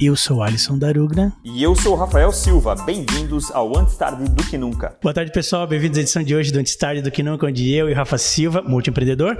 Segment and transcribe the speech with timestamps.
[0.00, 1.32] Eu sou Alisson Darugna.
[1.44, 2.76] E eu sou Rafael Silva.
[2.86, 4.96] Bem-vindos ao Antes Tarde do Que Nunca.
[5.02, 5.66] Boa tarde, pessoal.
[5.66, 8.16] Bem-vindos à edição de hoje do Antes Tarde do Que Nunca, onde eu e Rafa
[8.16, 9.36] Silva, multiempreendedor.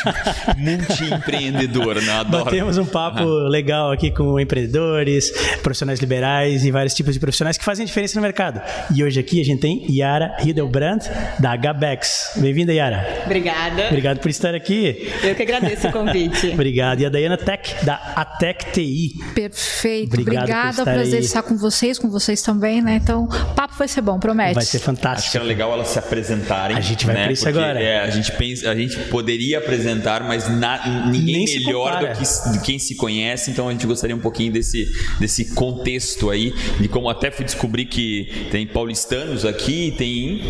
[0.56, 2.12] multiempreendedor, né?
[2.12, 2.46] Adoro.
[2.46, 5.30] Batemos um papo legal aqui com empreendedores,
[5.62, 8.58] profissionais liberais e vários tipos de profissionais que fazem diferença no mercado.
[8.94, 11.00] E hoje aqui a gente tem Yara Hildebrand,
[11.38, 12.36] da HBEX.
[12.36, 13.22] Bem-vinda, Yara.
[13.26, 13.88] Obrigada.
[13.88, 15.12] Obrigado por estar aqui.
[15.22, 16.48] Eu que agradeço o convite.
[16.54, 17.00] Obrigado.
[17.00, 19.12] E a Dayana Tech, da Atec TI.
[19.34, 19.89] Perfeito.
[20.06, 21.24] Obrigado Obrigada, prazer aí.
[21.24, 23.00] estar com vocês, com vocês também, né?
[23.02, 24.54] Então, o papo vai ser bom, promete.
[24.54, 25.20] Vai ser fantástico.
[25.20, 26.76] Acho que era legal elas se apresentarem.
[26.76, 27.22] A gente vai né?
[27.24, 27.80] para isso agora.
[27.80, 32.60] É, a gente pensa, a gente poderia apresentar, mas na, ninguém Nem melhor do que
[32.60, 37.08] quem se conhece, então a gente gostaria um pouquinho desse, desse contexto aí, de como
[37.08, 40.42] até fui descobrir que tem paulistanos aqui, tem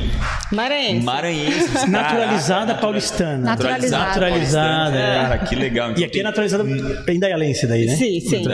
[0.53, 1.05] maranhenses.
[1.05, 1.87] Maranhenses.
[1.89, 3.39] Naturalizada paulistana.
[3.39, 4.05] Naturalizada.
[4.07, 4.97] Naturalizada.
[4.97, 5.15] É.
[5.15, 5.91] Cara, que legal.
[5.91, 6.65] Então, e aqui é naturalizada
[7.09, 7.97] em Daialense daí, né?
[7.97, 8.45] Sim, sim.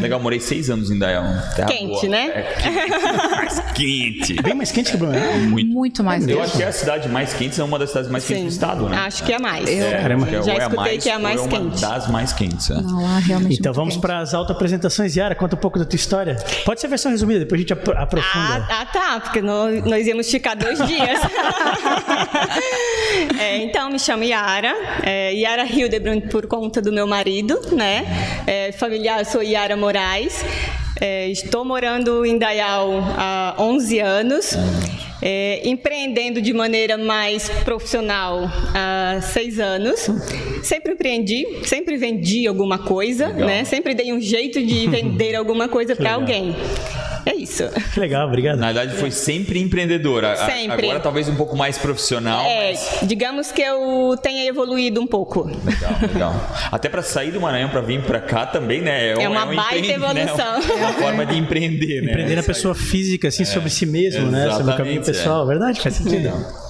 [0.00, 1.24] Legal, morei seis anos em Dayal.
[1.66, 2.08] Quente, boa.
[2.08, 2.32] né?
[2.34, 3.30] É quente.
[3.30, 4.42] mais quente.
[4.42, 5.38] Bem mais quente que o Blumenau.
[5.38, 6.26] Muito, Muito mais.
[6.26, 8.34] Eu acho que é a cidade mais quente, é uma das cidades mais Sim.
[8.34, 8.96] quentes do estado, né?
[8.98, 9.68] Acho que é mais.
[9.68, 10.26] Eu, é, Caramba.
[10.26, 11.84] Já é escutei mais, que é a mais é quente.
[11.84, 12.70] uma das mais quentes.
[12.70, 12.74] É.
[12.74, 15.16] Não, lá realmente Então vamos para as auto-apresentações.
[15.16, 16.36] Yara, conta um pouco da tua história.
[16.64, 18.66] Pode ser a versão resumida, depois a gente aprofunda.
[18.68, 21.20] Ah, ah tá, porque nós, nós íamos ficar dois dias.
[23.38, 24.74] é, então, me chamo Yara.
[25.02, 28.04] É, Yara Hildebrand por conta do meu marido, né?
[28.46, 30.23] É, familiar, sou Yara Moraes.
[31.00, 34.56] É, estou morando em Dayal há 11 anos.
[35.22, 38.42] É, empreendendo de maneira mais profissional
[38.74, 40.10] há seis anos.
[40.62, 43.64] Sempre empreendi, sempre vendi alguma coisa, né?
[43.64, 46.54] Sempre dei um jeito de vender alguma coisa para alguém.
[47.26, 47.64] É isso.
[47.92, 48.58] Que legal, obrigado.
[48.58, 50.36] Na verdade, foi sempre empreendedora.
[50.36, 50.86] Sempre.
[50.86, 52.44] Agora talvez um pouco mais profissional.
[52.44, 52.98] É, mas...
[53.02, 55.44] digamos que eu tenha evoluído um pouco.
[55.44, 56.50] Legal, legal.
[56.70, 59.10] Até para sair do Maranhão para vir para cá também, né?
[59.10, 60.60] É, um, é uma é um baita evolução.
[60.60, 60.66] Né?
[60.68, 62.12] É uma forma de empreender, né?
[62.12, 64.50] Empreender a pessoa física, assim, é, sobre si mesmo, né?
[64.50, 65.44] Sobre o caminho pessoal.
[65.44, 65.48] É.
[65.48, 66.63] Verdade, faz sentido.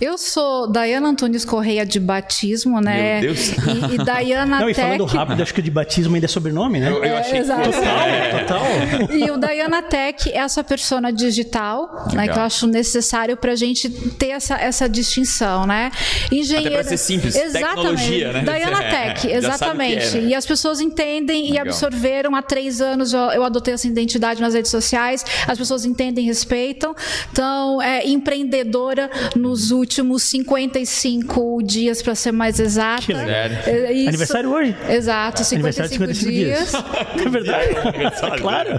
[0.00, 3.20] Eu sou Dayana Antunes Correia de batismo, né?
[3.20, 3.48] Meu Deus.
[3.50, 4.78] E, e Dayana Não, Tech...
[4.78, 6.90] e falando rápido, acho que de batismo ainda é sobrenome, né?
[6.90, 7.62] Eu, eu achei é, exato.
[7.62, 7.80] que fosse.
[7.80, 8.60] Total,
[8.98, 9.16] total.
[9.16, 13.56] E o Dayana Tech é essa persona digital, né, que eu acho necessário para a
[13.56, 15.90] gente ter essa, essa distinção, né?
[16.30, 16.74] Engenheiro.
[16.74, 17.76] Até para ser simples, exatamente.
[17.76, 18.42] tecnologia, né?
[18.42, 20.16] Dayana Tech, exatamente.
[20.16, 20.28] É, né?
[20.28, 21.56] E as pessoas entendem Legal.
[21.56, 22.34] e absorveram.
[22.34, 25.24] Há três anos eu, eu adotei essa identidade nas redes sociais.
[25.46, 26.94] As pessoas entendem, respeitam.
[27.32, 33.02] Então, é empreendedora nos últimos 55 dias, para ser mais exata.
[33.02, 33.30] Que legal.
[33.66, 34.08] É, isso.
[34.08, 34.76] Aniversário hoje.
[34.88, 36.70] Exato, 55, Aniversário de 55 dias.
[36.70, 36.74] dias.
[37.26, 38.40] é verdade.
[38.40, 38.70] claro.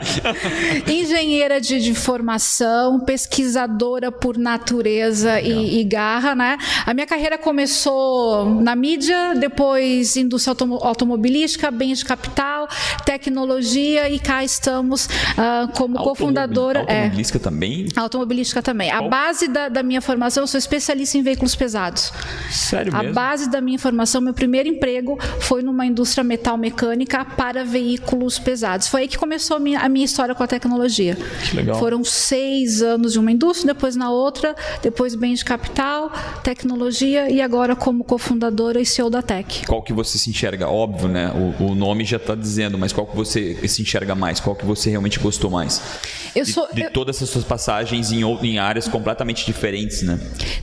[0.92, 6.58] Engenheira de, de, formação, pesquisadora por natureza e, e, garra, né?
[6.86, 12.68] A minha carreira começou na mídia, depois indústria automobilística, bens de capital,
[13.06, 16.82] tecnologia e cá estamos uh, como cofundadora.
[16.82, 17.88] Automobilística é, também?
[17.96, 18.90] Automobilística também.
[18.90, 19.06] Qual?
[19.06, 22.12] A base da, da minha formação, eu sou especialista em veículos pesados.
[22.50, 23.14] Sério a mesmo?
[23.14, 28.88] base da minha formação, meu primeiro emprego foi numa indústria metal mecânica para veículos pesados.
[28.88, 31.18] Foi aí que começou a minha, a minha história com a tecnologia.
[31.50, 31.80] Que legal.
[31.80, 36.12] Foram seis anos de uma indústria, depois na outra, depois bens de capital,
[36.44, 39.66] tecnologia e agora como cofundadora e CEO da Tech.
[39.66, 40.68] Qual que você se enxerga?
[40.68, 41.32] Óbvio, né?
[41.60, 44.40] O, o nome já está dizendo, mas qual que você se enxerga mais?
[44.40, 45.82] Qual que você realmente gostou mais?
[46.36, 46.92] Eu de, sou, de eu...
[46.92, 50.20] todas essas suas passagens em, em áreas completamente diferentes, né?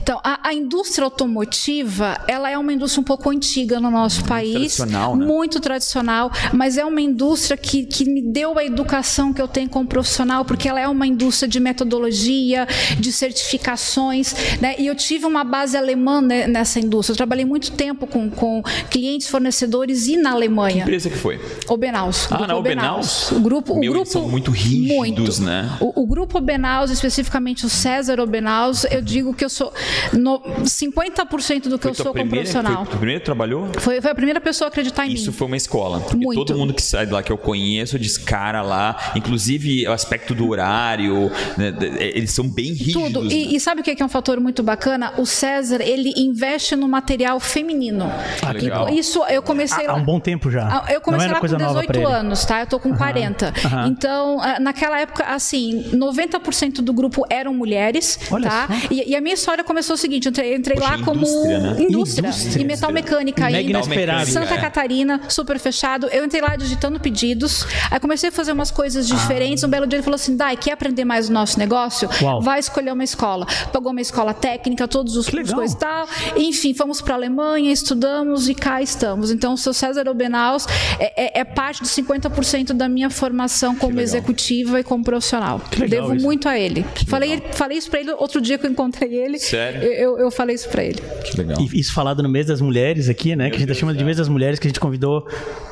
[0.09, 4.27] Então, a, a, indústria automotiva, ela é uma indústria um pouco antiga no nosso muito
[4.27, 4.75] país.
[4.75, 5.23] Tradicional, né?
[5.23, 9.69] Muito tradicional, mas é uma indústria que, que me deu a educação que eu tenho
[9.69, 12.67] como profissional, porque ela é uma indústria de metodologia,
[12.99, 14.73] de certificações, né?
[14.79, 17.13] E eu tive uma base alemã né, nessa indústria.
[17.13, 20.77] Eu trabalhei muito tempo com, com clientes, fornecedores e na Alemanha.
[20.77, 21.39] Que empresa que foi?
[21.67, 22.27] Obenaus.
[22.31, 23.31] Ah, na Obenaus?
[23.31, 25.41] O grupo, Meu, o grupo são muito rígidos, muito.
[25.43, 25.69] né?
[25.79, 29.71] O, o grupo Obenaus, especificamente o César Obenaus, eu digo que eu sou
[30.13, 32.85] no, 50% do que foi eu sou primeira, como profissional.
[32.85, 33.67] Foi, primeiro trabalhou?
[33.79, 35.37] Foi, foi, a primeira pessoa a acreditar em Isso mim.
[35.37, 35.99] foi uma escola.
[35.99, 36.45] Porque Muito.
[36.45, 40.33] todo mundo que sai de lá que eu conheço diz cara lá, inclusive o aspecto
[40.33, 43.03] do horário, né, eles são bem rígidos.
[43.03, 43.31] Tudo.
[43.31, 43.53] E, né?
[43.55, 45.13] e sabe o que é um fator muito bacana?
[45.17, 48.11] O César, ele investe no material feminino.
[48.41, 48.89] Ah, legal.
[48.89, 50.85] Isso eu comecei há, há um bom tempo já.
[50.89, 52.61] Eu comecei lá com 18 anos, tá?
[52.61, 53.53] Eu tô com Aham, 40.
[53.65, 53.87] aham.
[53.87, 58.67] Então, ah, naquela época, assim, 90% do grupo eram mulheres, Olha tá?
[58.89, 61.59] E, e a minha história começou o seguinte, Eu entrei, entrei Poxa, lá como indústria,
[61.59, 61.75] né?
[61.81, 62.61] indústria, Indústria.
[62.61, 63.61] e metal mecânica ainda.
[63.61, 64.29] inesperado.
[64.29, 64.57] Santa É.
[64.57, 66.07] Catarina, super fechado.
[66.11, 67.65] Eu entrei lá digitando pedidos.
[67.91, 69.63] Aí comecei a fazer umas coisas diferentes.
[69.63, 72.09] Um belo dia ele falou assim: Dai, quer aprender mais o nosso negócio?
[72.21, 72.41] Uau.
[72.41, 73.45] Vai escolher uma escola.
[73.71, 75.51] Pagou uma escola técnica, todos os Que legal.
[75.51, 76.07] os coisas e tal.
[76.37, 79.31] Enfim, fomos para a Alemanha, estudamos e cá estamos.
[79.31, 80.65] Então, o seu César Obenaus
[80.99, 85.61] é, é- é parte de 50% da minha formação como executiva e como profissional.
[85.87, 86.25] Devo isso.
[86.25, 86.85] muito a ele.
[87.07, 89.39] Falei, falei isso para ele outro dia que eu encontrei ele.
[89.39, 89.78] Sério?
[89.83, 91.01] Eu, eu- eu falei isso para ele.
[91.23, 91.57] Que legal.
[91.59, 93.49] E isso falado no mês das mulheres aqui, né?
[93.49, 95.27] que a gente tá chamando de mês das mulheres, que a gente convidou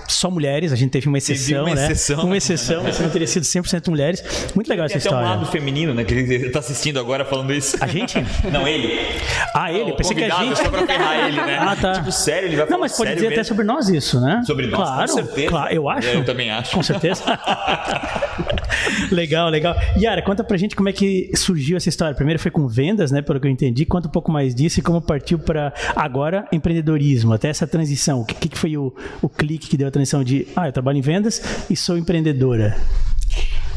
[0.07, 1.83] só mulheres, a gente teve uma exceção, uma né?
[1.85, 2.23] exceção.
[2.23, 4.23] Uma exceção, mas não teria sido 100% mulheres.
[4.55, 5.39] Muito legal essa Tem até um história.
[5.39, 6.03] lado feminino, né?
[6.05, 7.75] Que ele tá assistindo agora falando isso.
[7.81, 8.17] A gente?
[8.51, 8.97] Não, ele.
[9.53, 9.91] Ah, ele?
[9.91, 10.57] O Pensei que a gente.
[10.57, 11.57] Só pra ferrar ele, né?
[11.59, 11.91] Ah, tá.
[11.93, 13.47] Tipo, sério, ele vai Não, mas pode sério dizer até mesmo?
[13.49, 14.41] sobre nós isso, né?
[14.45, 15.47] Sobre nós, claro, com certeza.
[15.49, 16.07] Claro, eu acho.
[16.07, 16.71] Eu também acho.
[16.73, 17.23] Com certeza.
[19.11, 19.75] legal, legal.
[19.97, 22.15] Yara, conta pra gente como é que surgiu essa história.
[22.15, 23.21] Primeiro foi com vendas, né?
[23.21, 23.85] Pelo que eu entendi.
[23.85, 28.21] Conta um pouco mais disso e como partiu para agora empreendedorismo, até essa transição.
[28.21, 30.97] O que, que foi o, o clique que deu a transição de, ah, eu trabalho
[30.97, 32.77] em vendas e sou empreendedora?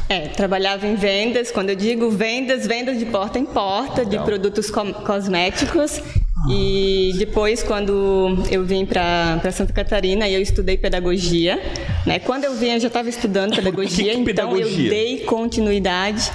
[0.08, 1.50] É, trabalhava em vendas.
[1.52, 6.00] Quando eu digo vendas, vendas de porta em porta, de produtos com- cosméticos.
[6.48, 11.60] E depois, quando eu vim para Santa Catarina, eu estudei pedagogia.
[12.06, 12.18] Né?
[12.18, 14.86] Quando eu vim, eu já estava estudando pedagogia, que então pedagogia?
[14.86, 16.30] eu dei continuidade.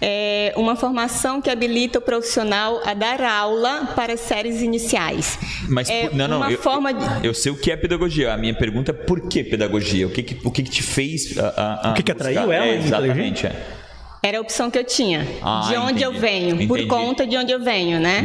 [0.00, 5.38] É uma formação que habilita o profissional a dar aula para séries iniciais.
[5.68, 7.26] Mas é por- não, não, uma eu, forma de...
[7.26, 8.34] eu sei o que é pedagogia.
[8.34, 10.06] A minha pergunta é por que pedagogia?
[10.06, 12.52] O que que, o que, que te fez a, a- a O que que atraiu
[12.52, 13.52] ela É, exatamente, é.
[14.26, 15.26] Era a opção que eu tinha.
[15.42, 16.26] Ah, de onde eu entendi.
[16.26, 16.82] venho, por Entendi.
[16.82, 16.88] Uhum.
[17.08, 18.22] conta de onde eu venho, né?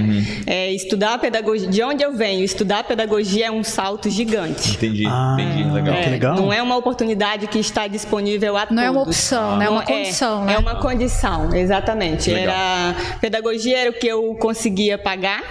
[0.47, 1.67] É, estudar pedagogia.
[1.67, 4.75] De onde eu venho, estudar pedagogia é um salto gigante.
[4.75, 5.95] Entendi, Ah, entendi, legal.
[6.01, 6.35] que legal.
[6.37, 9.17] Não é uma oportunidade que está disponível a Não é uma todos.
[9.17, 9.65] opção, né?
[9.65, 10.53] É uma Não condição, é, né?
[10.53, 12.31] É uma condição, exatamente.
[12.31, 12.55] Legal.
[12.55, 15.43] Era pedagogia era o que eu conseguia pagar,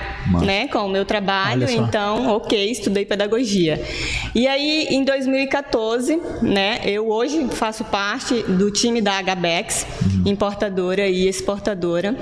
[0.43, 1.69] né, com o meu trabalho.
[1.69, 3.83] Então, ok, estudei pedagogia.
[4.35, 10.23] E aí, em 2014, né, eu hoje faço parte do time da HBEX, Uhum.
[10.39, 12.17] Importadora e exportadora.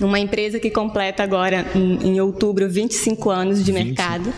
[0.00, 4.32] Uma empresa que completa agora, em, em outubro, 25 anos de mercado.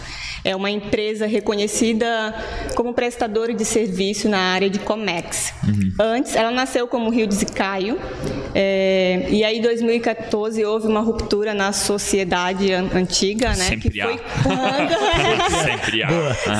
[0.44, 2.34] É uma empresa reconhecida
[2.74, 5.54] como prestadora de serviço na área de Comex.
[5.66, 5.92] Uhum.
[5.98, 7.98] Antes, ela nasceu como Rio de Zicaio,
[8.54, 13.54] é, e aí em 2014 houve uma ruptura na sociedade an- antiga, né?
[13.64, 14.04] Sempre que há.
[14.06, 14.94] foi quando...
[15.64, 16.08] Sempre há.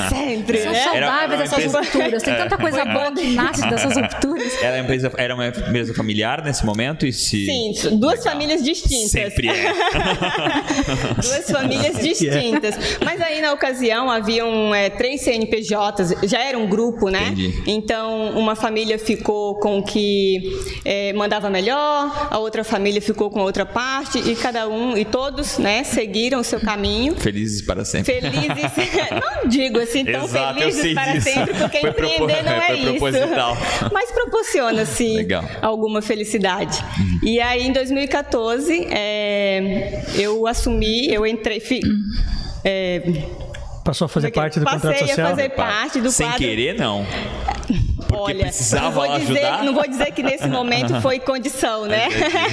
[0.09, 0.79] Sempre, São né?
[0.83, 2.23] Saudáveis essas empresa- rupturas.
[2.23, 4.63] Tem tanta coisa boa que nasce dessas rupturas.
[4.63, 9.11] Era uma empresa, era uma empresa familiar nesse momento e se Sim, duas famílias distintas.
[9.11, 9.73] sempre é.
[11.21, 12.75] Duas famílias distintas.
[13.03, 13.74] Mas aí, na ocasião,
[14.09, 17.23] haviam é, três CNPJs, já era um grupo, né?
[17.27, 17.63] Entendi.
[17.67, 20.41] Então, uma família ficou com o que
[20.83, 25.03] é, mandava melhor, a outra família ficou com a outra parte, e cada um, e
[25.05, 27.15] todos, né, seguiram o seu caminho.
[27.15, 28.13] Felizes para sempre.
[28.21, 28.47] Felizes,
[29.43, 31.29] não digo assim tão Exato, felizes para disso.
[31.29, 32.85] sempre, porque Foi empreender propo- não é foi isso.
[32.91, 33.57] proposital.
[33.93, 35.43] Mas proporciona-se Legal.
[35.43, 35.49] Uhum.
[35.61, 36.83] alguma felicidade.
[37.23, 41.59] E aí, em 2014, é, eu assumi, eu entrei.
[41.59, 41.79] Fi,
[42.63, 43.01] é,
[43.85, 45.29] Passou a fazer Como é parte do Passei contrato a social?
[45.29, 46.39] fazer parte do Sem quadro.
[46.43, 47.05] querer, não.
[48.07, 49.63] Porque Olha, precisava não vou lá dizer, ajudar?
[49.63, 52.07] Não vou dizer que nesse momento foi condição, né?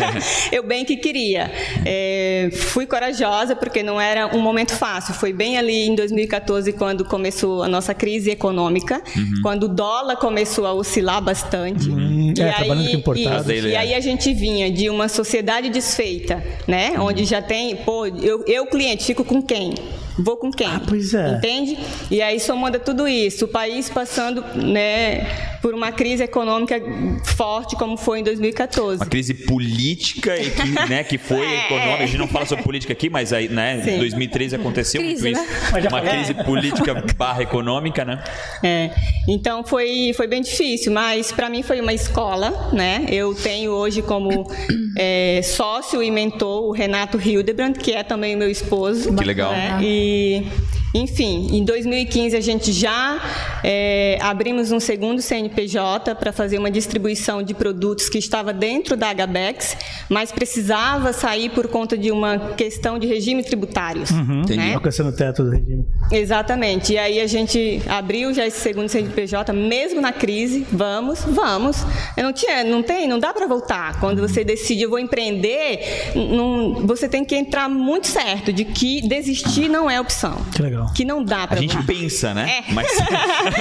[0.52, 1.50] Eu bem que queria.
[1.87, 5.14] É, fui corajosa porque não era um momento fácil.
[5.14, 9.35] Foi bem ali em 2014 quando começou a nossa crise econômica, Uhum.
[9.43, 11.88] quando o dólar começou a oscilar bastante.
[11.88, 13.52] Hum, é, trabalhando com importado.
[13.52, 16.90] isso, e aí a gente vinha de uma sociedade desfeita, né?
[16.97, 17.07] Uhum.
[17.07, 19.75] Onde já tem, pô, eu, eu cliente fico com quem?
[20.19, 20.66] Vou com quem?
[20.66, 21.33] Ah, pois é.
[21.37, 21.78] Entende?
[22.11, 25.26] E aí somando tudo isso, o país passando, né,
[25.62, 26.81] por uma crise econômica
[27.25, 28.99] forte como foi em 2014.
[29.02, 31.66] Uma crise política e que, né, que foi É.
[31.66, 32.02] econômica.
[32.02, 33.99] A gente não fala sobre política aqui, mas aí, né, em Sim.
[33.99, 35.47] 2013 aconteceu Crise, muito né?
[35.78, 35.88] isso.
[35.88, 38.23] Uma crise política barra econômica, né?
[38.62, 38.90] É,
[39.28, 43.07] então foi, foi bem difícil, mas para mim foi uma escola, né?
[43.09, 44.50] Eu tenho hoje como
[44.99, 49.14] é, sócio e mentor o Renato Hildebrand, que é também meu esposo.
[49.14, 49.52] Que legal.
[49.52, 49.78] né?
[49.83, 53.20] E, 嗯 enfim, em 2015 a gente já
[53.64, 59.12] é, abrimos um segundo CNPJ para fazer uma distribuição de produtos que estava dentro da
[59.12, 59.76] HBEX,
[60.08, 64.11] mas precisava sair por conta de uma questão de regime tributários.
[64.11, 64.56] Entendi.
[64.56, 64.75] né?
[64.75, 65.87] Alcançando o teto do regime.
[66.11, 66.92] Exatamente.
[66.92, 70.66] E aí a gente abriu já esse segundo CNPJ, mesmo na crise.
[70.70, 71.78] Vamos, vamos.
[72.16, 73.99] Eu não tinha, não tem, não dá para voltar.
[73.99, 79.06] Quando você decide eu vou empreender, não, você tem que entrar muito certo de que
[79.06, 80.37] desistir não é opção.
[80.54, 80.82] Que legal.
[80.95, 82.62] Que não dá para A gente pensa, né?
[82.69, 82.73] É.
[82.73, 82.87] Mas...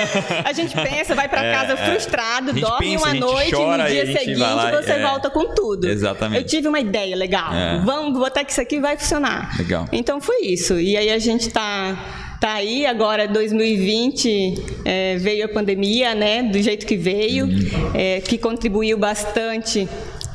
[0.45, 3.87] a gente pensa, vai para é, casa é, frustrado, dorme pensa, uma noite e no
[3.87, 5.01] dia seguinte você é.
[5.01, 5.87] volta com tudo.
[5.87, 6.41] Exatamente.
[6.41, 7.53] Eu tive uma ideia legal.
[7.53, 7.79] É.
[7.83, 9.57] Vamos botar que isso aqui vai funcionar.
[9.57, 9.87] Legal.
[9.91, 10.79] Então foi isso.
[10.79, 11.97] E aí a gente está
[12.39, 17.91] tá aí agora 2020 é, veio a pandemia né do jeito que veio uhum.
[17.93, 19.87] é, que contribuiu bastante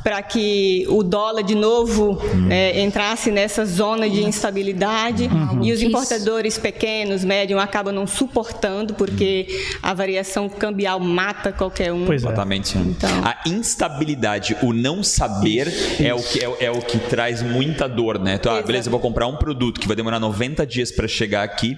[0.07, 2.49] para que o dólar de novo uhum.
[2.49, 5.61] é, entrasse nessa zona de instabilidade uhum.
[5.61, 12.05] e os importadores pequenos, médios, acabam não suportando porque a variação cambial mata qualquer um.
[12.05, 12.25] Pois é.
[12.25, 12.77] Exatamente.
[12.77, 13.09] Então...
[13.21, 16.15] A instabilidade, o não saber isso, é, isso.
[16.15, 18.35] O que, é, é, o que traz muita dor, né?
[18.35, 21.43] Então, ah, beleza, eu vou comprar um produto que vai demorar 90 dias para chegar
[21.43, 21.75] aqui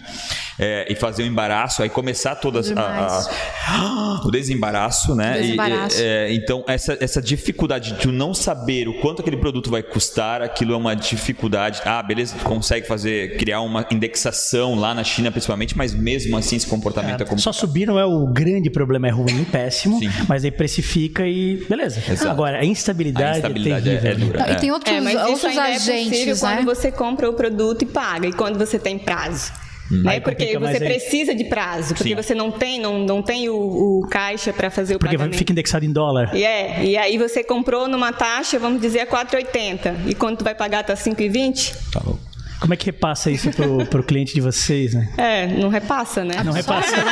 [0.59, 3.17] é, e fazer o um embaraço, aí começar todas a, a,
[3.69, 5.39] a, o desembaraço, né?
[5.39, 5.99] Desembaraço.
[5.99, 10.41] E, é, então, essa, essa dificuldade de não saber o quanto aquele produto vai custar,
[10.41, 11.81] aquilo é uma dificuldade.
[11.85, 16.57] Ah, beleza, tu consegue fazer, criar uma indexação lá na China principalmente, mas mesmo assim
[16.57, 17.41] esse comportamento é, é complicado.
[17.41, 20.09] Só subir não é o grande problema, é ruim, péssimo, Sim.
[20.27, 22.03] mas aí precifica e beleza.
[22.11, 22.29] Exato.
[22.29, 24.25] Agora, a instabilidade, a instabilidade é, é terrível.
[24.25, 24.39] É, dura.
[24.39, 26.55] Não, e tem outros, é, outros agentes, né?
[26.55, 29.53] quando você compra o produto e paga, e quando você tem prazo.
[29.91, 30.03] Hum.
[30.03, 30.19] Né?
[30.19, 32.15] Porque você precisa de prazo, porque Sim.
[32.15, 35.31] você não tem, não, não tem o, o caixa para fazer o porque pagamento.
[35.31, 36.35] Porque fica indexado em dólar.
[36.35, 40.07] E é, e aí você comprou numa taxa, vamos dizer, a 4,80.
[40.07, 41.75] E quando tu vai pagar tá 5,20?
[41.91, 42.28] Tá louco.
[42.59, 45.09] Como é que repassa isso pro, pro cliente de vocês, né?
[45.17, 46.43] É, não repassa, né?
[46.43, 46.97] Não repassa.
[46.97, 47.03] Né?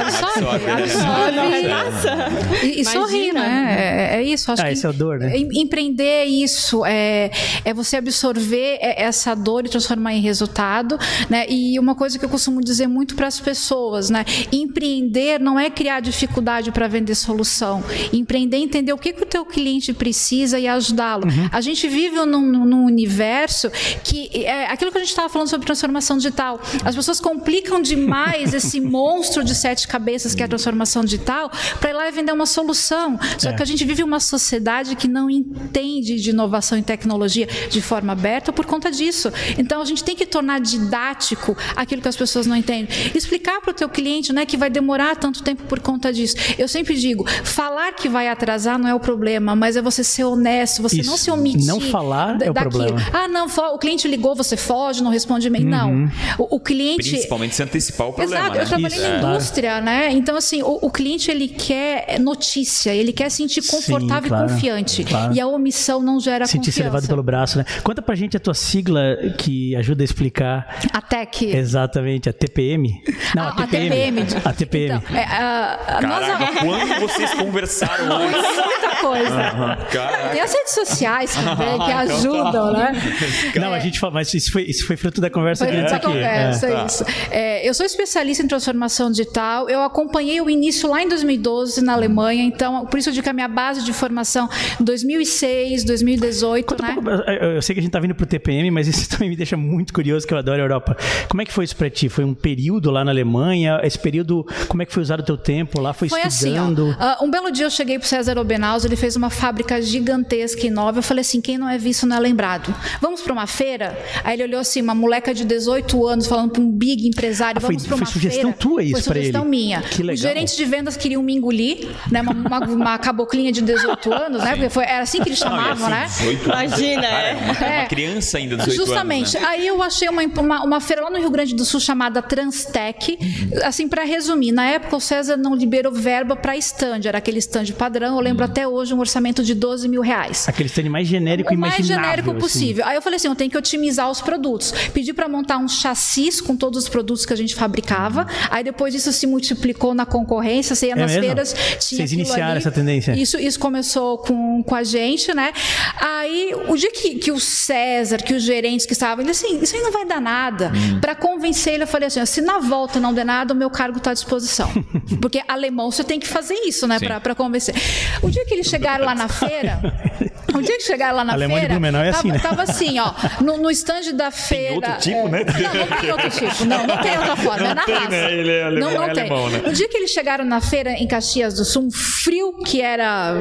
[0.00, 1.36] Absorve, absorve.
[1.36, 2.64] Não repassa.
[2.64, 3.76] E, e sorrir, né?
[3.78, 4.50] É, é, isso.
[4.50, 5.36] Acho ah, que esse é o dor, né?
[5.36, 6.84] Empreender é isso.
[6.86, 7.30] É,
[7.64, 11.44] é você absorver essa dor e transformar em resultado, né?
[11.48, 14.24] E uma coisa que eu costumo dizer muito para as pessoas, né?
[14.50, 17.84] Empreender não é criar dificuldade para vender solução.
[18.12, 21.26] Empreender é entender o que, que o teu cliente precisa e ajudá-lo.
[21.26, 21.48] Uhum.
[21.52, 23.70] A gente vive num, num universo
[24.02, 26.60] que é, aquilo que a gente estava falando sobre transformação digital.
[26.84, 31.50] As pessoas complicam demais esse monstro de sete cabeças que é a transformação digital
[31.80, 33.18] para ir lá e vender uma solução.
[33.38, 33.52] Só é.
[33.52, 38.12] que a gente vive uma sociedade que não entende de inovação e tecnologia de forma
[38.12, 39.32] aberta por conta disso.
[39.58, 42.88] Então a gente tem que tornar didático aquilo que as pessoas não entendem.
[43.14, 46.36] Explicar para o teu cliente né, que vai demorar tanto tempo por conta disso.
[46.58, 50.24] Eu sempre digo, falar que vai atrasar não é o problema, mas é você ser
[50.24, 51.10] honesto, você Isso.
[51.10, 51.66] não se omitir.
[51.66, 52.70] Não falar é o daquilo.
[52.70, 53.10] problema.
[53.12, 55.64] Ah, não, o cliente ligou, você foge, não responde e-mail.
[55.64, 55.70] Uhum.
[55.70, 56.10] Não.
[56.38, 57.10] O, o, cliente.
[57.10, 58.42] Principalmente se antecipar o problema.
[58.42, 58.62] Exato, né?
[58.62, 59.08] eu trabalhei Isso.
[59.08, 59.80] na indústria, é.
[59.80, 60.12] né?
[60.12, 64.52] Então, assim, o, o, cliente ele quer notícia, ele quer sentir confortável Sim, claro, e
[64.52, 65.04] confiante.
[65.04, 65.34] Claro.
[65.34, 66.76] E a omissão não gera Sentir confiança.
[66.76, 67.64] ser levado pelo braço, né?
[67.82, 70.78] Conta pra gente a tua sigla que ajuda a explicar.
[70.92, 71.54] A TEC.
[71.54, 73.02] Exatamente, a TPM.
[73.34, 74.26] Não, a, a TPM.
[74.44, 74.96] A TPM.
[74.96, 76.58] Então, é, a, a Caraca, nós...
[76.58, 78.40] quando vocês conversaram antes?
[78.64, 79.34] Muita coisa.
[79.34, 81.98] Uhum, Tem as redes sociais também que então tá.
[81.98, 82.92] ajudam, né?
[83.56, 86.06] Não, a gente fala, mas isso foi, isso foi fruto da conversa foi antes aqui.
[86.06, 86.86] Conversa, é.
[86.86, 87.04] isso.
[87.30, 89.68] É, eu sou especialista em transformação digital.
[89.68, 93.30] Eu acompanhei o início lá em 2012 na Alemanha, então por isso eu digo que
[93.30, 94.48] a minha base de formação
[94.80, 96.90] 2006, 2018, Conta né?
[96.90, 99.30] Um pouco, eu sei que a gente está vindo para o TPM, mas isso também
[99.30, 100.96] me deixa muito curioso, que eu adoro a Europa.
[101.28, 102.08] Como é que foi isso para ti?
[102.08, 103.80] Foi um período lá na Alemanha?
[103.82, 105.92] Esse período, como é que foi usado o teu tempo lá?
[105.92, 106.90] Foi, foi estudando?
[106.90, 109.30] Assim, ó, uh, um belo dia eu cheguei para o César Obenhaus, ele fez uma
[109.30, 110.98] fábrica gigantesca e nova.
[110.98, 112.74] Eu falei assim, quem não é visto não é lembrado.
[113.00, 113.98] Vamos para uma feira?
[114.24, 117.66] Aí ele olhou assim, uma moleca de 18 anos falando para um big empresário, ah,
[117.66, 118.56] vamos para uma foi sugestão feira.
[118.58, 119.02] tua isso para ele?
[119.04, 119.82] Foi sugestão minha.
[119.82, 120.14] Que legal.
[120.14, 122.22] Os gerentes de vendas queriam me engolir, né?
[122.22, 124.52] Uma, uma, uma caboclinha de 18 anos, né?
[124.52, 126.40] Porque foi, era assim que eles chamavam, Não, assim, né?
[126.44, 127.34] Imagina, é.
[127.34, 127.78] Uma, é.
[127.78, 129.36] uma criança ainda, 18 Justamente.
[129.36, 129.48] anos.
[129.48, 129.54] Né?
[129.54, 133.18] Aí eu achei uma, uma, uma, feira lá no Rio Grande do Sul chamada Transtec.
[133.20, 133.50] Uhum.
[133.64, 137.66] Assim, para resumir, na época o César não liberou verba para stand, era aquele stand
[137.76, 138.16] padrão.
[138.16, 138.50] Eu lembro uhum.
[138.50, 140.48] até hoje um orçamento de 12 mil reais.
[140.48, 141.84] Aquele stand mais genérico o imaginável.
[141.84, 142.40] mais genérico assim.
[142.40, 142.86] possível.
[142.86, 144.72] Aí eu falei assim, eu tenho que otimizar os produtos.
[144.94, 148.28] Pedi para montar um chassis com todos os produtos que a gente fabricava.
[148.48, 151.24] Aí depois isso se multiplicou na concorrência, você ia é nas mesmo?
[151.24, 152.58] feiras, tinha Vocês iniciaram ali.
[152.58, 153.12] essa tendência?
[153.12, 155.52] Isso, isso começou com, com a gente, né?
[156.00, 159.74] Aí o dia que, que o César, que os gerentes que estavam, ele assim, isso
[159.74, 160.70] aí não vai dar nada.
[160.72, 161.00] Hum.
[161.00, 163.98] Para convencer ele, eu falei assim, se na volta não der nada, o meu cargo
[163.98, 164.70] está à disposição.
[165.20, 166.98] Porque alemão você tem que fazer isso, né?
[167.00, 167.74] Para convencer.
[168.22, 169.80] O dia que eles chegaram lá na feira,
[170.54, 172.38] o dia que chegaram lá na Alemão feira, de é tava, assim, né?
[172.38, 174.70] tava assim, ó, no, no stand da feira.
[174.70, 175.44] Tem outro tipo, é, né?
[175.44, 176.64] Não, não tem outro tipo.
[176.64, 177.62] Não, não tem outra forma.
[177.62, 178.08] Não é na tem, raça.
[178.08, 178.32] Né?
[178.32, 179.22] Ele é alemão, não, não é tem.
[179.22, 179.62] alemão, né?
[179.66, 183.34] No dia que eles chegaram na feira em Caxias do Sul, um frio que era.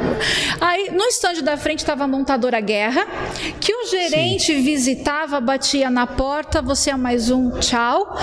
[0.59, 3.05] Aí, no stand da frente estava a montadora Guerra,
[3.59, 4.63] que o gerente Sim.
[4.63, 8.17] visitava, batia na porta, você é mais um, tchau.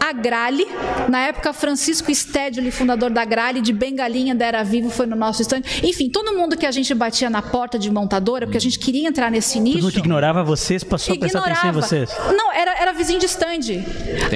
[0.00, 0.66] A Grale,
[1.08, 5.42] na época, Francisco Stedley, fundador da Grale, de Bengalinha da Era Vivo, foi no nosso
[5.42, 5.62] stand.
[5.82, 9.08] Enfim, todo mundo que a gente batia na porta de montadora, porque a gente queria
[9.08, 9.78] entrar nesse nicho.
[9.78, 12.10] Todo mundo que ignorava vocês passou a prestar atenção em vocês?
[12.36, 13.84] Não, era, era vizinho de stand.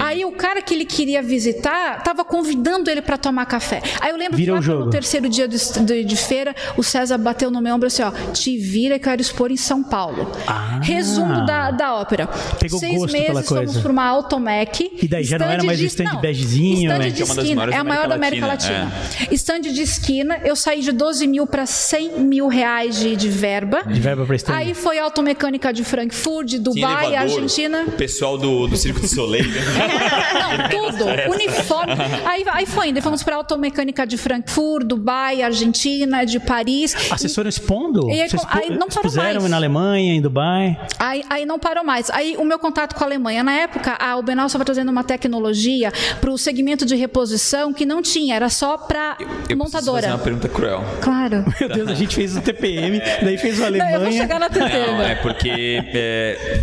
[0.02, 3.82] Aí o cara que ele queria visitar tava convidando ele para tomar café.
[4.00, 7.50] Aí eu lembro Virou que no terceiro dia de, de, de feira, o César bateu
[7.50, 10.30] no meu ombro assim, ó, te vira que eu quero expor em São Paulo.
[10.46, 10.78] Ah.
[10.82, 12.28] Resumo da, da ópera.
[12.58, 13.80] Pegou Seis gosto pela meses fomos coisa.
[13.80, 14.90] para uma Automec.
[15.02, 17.10] E daí, já não era mais o stand begezinho, stand né?
[17.10, 17.64] de é esquina.
[17.64, 19.28] É a maior da América Latina, Latina.
[19.32, 23.82] Stand de esquina, eu saí de 12 mil para 100 mil reais de, de verba.
[23.84, 24.54] De verba pra stand.
[24.54, 27.84] Aí foi automecânica de Frankfurt, de Dubai, elevador, Argentina.
[27.86, 29.48] O pessoal do, do Circo de Soleil.
[29.48, 29.60] né?
[30.70, 31.04] Não, tudo.
[31.32, 31.92] Uniforme.
[32.24, 33.00] Aí, aí foi indo.
[33.02, 36.94] Fomos para automecânica de Frankfurt, Dubai, Argentina, de Paris.
[37.34, 38.08] Foram expondo?
[38.10, 39.50] E aí, Vocês aí expo- não parou expuseram mais.
[39.50, 40.78] na Alemanha, em Dubai?
[40.98, 42.10] Aí, aí não parou mais.
[42.10, 43.42] Aí o meu contato com a Alemanha.
[43.42, 48.02] Na época, a Ubenal estava trazendo uma tecnologia para o segmento de reposição que não
[48.02, 49.16] tinha, era só para
[49.56, 50.02] montadora.
[50.02, 50.84] fazer uma pergunta cruel.
[51.00, 51.44] Claro.
[51.60, 53.94] Meu Deus, a gente fez o TPM, daí fez o Não, Alemanha.
[53.96, 54.76] eu vou chegar na Não, TT.
[55.10, 55.50] é porque
[55.94, 56.60] é,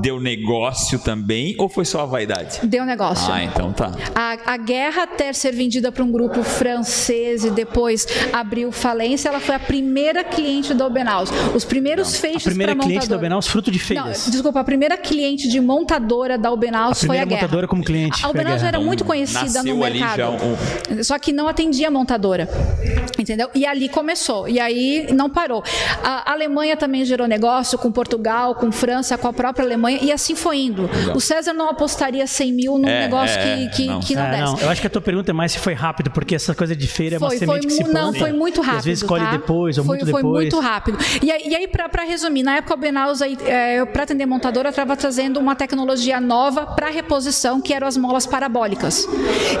[0.00, 2.60] deu negócio também ou foi só a vaidade?
[2.64, 3.32] Deu negócio.
[3.32, 3.92] Ah, então tá.
[4.14, 9.40] A, a guerra até ser vendida para um grupo francês e depois abriu falência, ela
[9.40, 11.30] foi a primeira cliente da Obenaus.
[11.54, 13.20] Os primeiros A feixes primeira pra cliente da montadora.
[13.28, 14.28] Benaus, fruto de Não, feiras.
[14.30, 17.42] desculpa, a primeira cliente de montadora da Obenaus A foi a primeira guerra.
[17.42, 20.16] montadora como cliente A a Obenaus era muito Então, conhecida nasceu no ali mercado.
[20.18, 22.48] já um- Só que não atendia a montadora.
[23.18, 23.48] Entendeu?
[23.54, 24.48] E ali começou.
[24.48, 25.62] E aí não parou.
[26.02, 29.98] A Alemanha também gerou negócio com Portugal, com França, com a própria Alemanha.
[30.02, 30.88] E assim foi indo.
[31.14, 33.94] O César não apostaria 100 mil num É, negócio é, que, que não.
[33.94, 34.42] não, que não Ah, desce.
[34.52, 36.74] não, eu acho que a tua pergunta é mais se foi rápido, porque essa coisa
[36.74, 38.76] de feira é uma Foi, semente foi, que se não, foi muito rápido.
[38.76, 39.30] E às vezes colhe tá?
[39.32, 40.42] depois, ou foi, muito foi depois.
[40.44, 40.98] muito rápido.
[41.22, 44.96] E aí, e aí para resumir, na época o Benaus, é, para atender montadora, estava
[44.96, 49.06] trazendo uma tecnologia nova para reposição, que eram as molas parabólicas.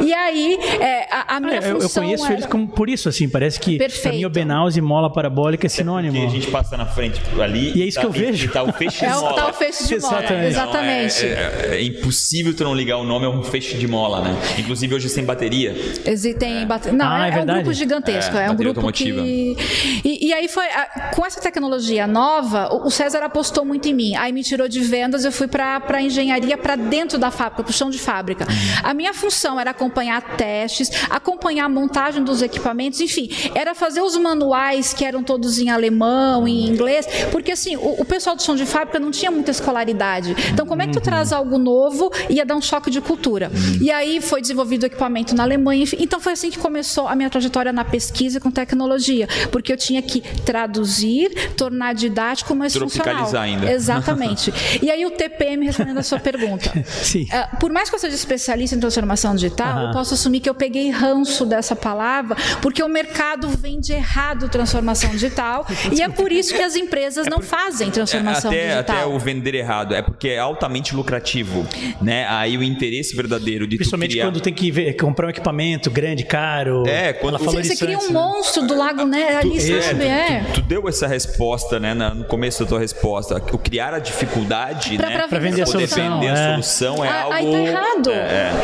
[0.00, 2.34] E aí, é, a, a minha É, eu, eu função conheço era...
[2.34, 4.16] eles como por isso, assim, parece que Perfeito.
[4.16, 6.26] mim o Benaus e mola parabólica é Porque sinônimo.
[6.26, 7.72] a gente passa na frente ali.
[7.76, 8.46] E é isso que eu vejo.
[8.46, 9.52] E tá o feixe É o mola.
[9.78, 10.18] Feixe de mola.
[10.18, 10.48] Exatamente.
[10.48, 11.26] Exatamente.
[11.26, 14.36] É, é- é impossível tu não ligar o nome a um feixe de mola, né?
[14.58, 15.74] Inclusive hoje sem bateria.
[16.04, 18.36] Existem bate- Não, Ah, é é, é um grupo gigantesco.
[18.36, 19.22] É, É, um grupo automotiva.
[19.22, 19.56] que.
[20.04, 20.66] E, e aí foi.
[20.66, 24.16] a- Com essa tecnologia nova, o o César apostou muito em mim.
[24.16, 27.72] Aí me tirou de vendas, eu fui para engenharia, para dentro da fábrica, para o
[27.74, 28.46] chão de fábrica.
[28.82, 34.16] A minha função era acompanhar testes, acompanhar a montagem dos equipamentos, enfim, era fazer os
[34.16, 38.56] manuais que eram todos em alemão, em inglês, porque assim, o, o pessoal do chão
[38.56, 40.34] de fábrica não tinha muita escolaridade.
[40.52, 43.50] Então, como é que tu traz algo novo ia dar um choque de cultura?
[43.80, 45.98] E aí foi desenvolvido o equipamento na Alemanha, enfim.
[46.00, 50.00] Então foi assim que começou a minha trajetória na pesquisa com tecnologia, porque eu tinha
[50.00, 53.36] que traduzir, tornar didático, mas funcional.
[53.36, 53.70] ainda.
[53.70, 54.52] Exatamente.
[54.80, 56.72] E aí o TPM respondendo a sua pergunta.
[56.86, 57.26] Sim.
[57.32, 60.54] Ah, por mais que eu seja especialista em transformação digital, eu posso assumir que eu
[60.54, 66.54] peguei ranço dessa palavra, porque o mercado vende errado transformação digital, e é por isso
[66.54, 68.96] que as empresas não fazem transformação até, digital.
[68.96, 69.94] até o vender errado.
[69.94, 71.66] É porque é altamente lucrativo,
[72.00, 72.26] né?
[72.28, 74.24] Aí o interesse verdadeiro de tu Principalmente criar...
[74.26, 76.84] quando tem que ver- comprar um equipamento grande, caro.
[76.86, 78.10] É, quando- Ela falou Você, você cria um né?
[78.10, 80.00] monstro do Lago Né ali, É, sabe?
[80.00, 80.40] tu, É.
[80.52, 83.36] tu- tu deu essa resposta, né, na- no começo da tua resposta.
[83.52, 85.16] O criar a dificuldade, Pra- né?
[85.18, 86.50] pra Pra vender a poder solução, vender a é.
[86.52, 87.34] solução é Ah, algo...
[87.34, 88.10] Aí tá errado.
[88.10, 88.14] É,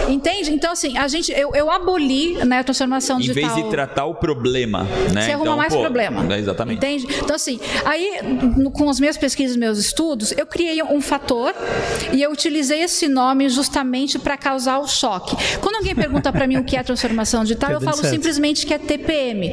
[0.09, 0.11] é.
[0.12, 0.50] Entende?
[0.52, 3.50] Então, assim, a gente, eu, eu aboli né, a transformação Em digital.
[3.54, 5.22] vez de tratar o problema, né?
[5.22, 6.35] Você arruma então, mais pô, problema.
[6.35, 6.76] é, exatamente.
[6.78, 7.07] Entende?
[7.22, 8.18] Então, assim, aí
[8.57, 11.54] no- com as minhas pesquisas, meus estudos, eu criei um fator
[12.12, 15.37] e eu utilizei esse nome justamente para causar o choque.
[15.60, 18.74] Quando alguém pergunta para mim o que é transformação digital, Tá eu falo simplesmente que
[18.74, 19.52] é TPM.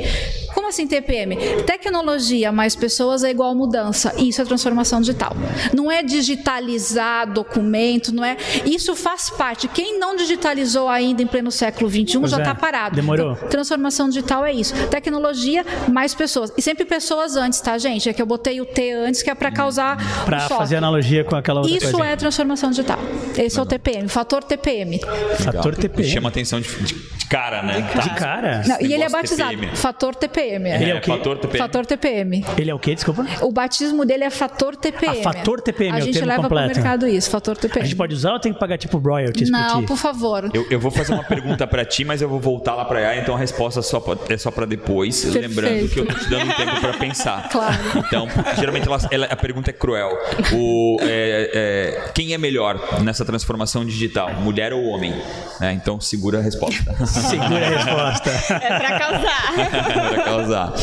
[0.72, 1.36] Assim TPM?
[1.66, 4.14] Tecnologia mais pessoas é igual mudança.
[4.18, 5.36] Isso é transformação digital.
[5.76, 8.38] Não é digitalizar documento, não é.
[8.66, 9.68] Isso faz parte.
[9.68, 12.40] Quem não digitalizou ainda em pleno século XXI Pois já é.
[12.40, 12.96] está parado.
[12.96, 13.34] Demorou.
[13.34, 14.74] Então, transformação digital é isso.
[14.88, 16.54] Tecnologia mais pessoas.
[16.58, 18.08] E sempre pessoas antes, tá, gente?
[18.08, 19.98] É que eu botei o T antes, que é para causar.
[20.24, 20.56] Pra um choque.
[20.56, 22.08] fazer analogia com aquela outra Isso coisa.
[22.08, 23.00] é transformação digital.
[23.38, 25.02] Esse é o TPM, fator TPM.
[25.38, 26.10] Fator TPM.
[26.10, 27.82] Chama atenção de- de cara, né?
[28.04, 28.62] De cara?
[28.68, 29.52] Não, e ele é batizado.
[29.52, 29.76] TPM.
[29.76, 30.70] Fator TPM.
[30.70, 30.82] é.
[30.82, 31.12] Ele é o quê?
[31.12, 31.58] fator TPM.
[31.58, 32.46] Fator TPM.
[32.58, 32.94] Ele é o quê?
[32.96, 33.26] Desculpa.
[33.42, 35.20] O batismo dele é fator TPM.
[35.20, 36.66] Ah, fator TPM, A é o gente termo leva completo.
[36.74, 37.86] pro mercado isso, fator A TPM.
[37.86, 40.50] gente pode usar ou tem que pagar tipo royalties Não, por favor.
[40.54, 43.16] Eu, eu vou fazer uma pergunta pra ti, mas eu vou voltar lá pra lá,
[43.16, 45.24] então a resposta só pra- é só pra depois.
[45.24, 47.48] Lembrando que eu tô te dando um tempo pra pensar.
[47.50, 47.78] Claro.
[47.96, 50.12] Então, geralmente ela- ela- a pergunta é cruel.
[50.54, 55.14] O, é, é, quem é melhor nessa transformação digital, mulher ou homem?
[55.62, 56.84] É, então segura a resposta.
[57.30, 58.56] Segura a resposta.
[58.56, 59.54] É pra causar.
[60.14, 60.74] pra causar.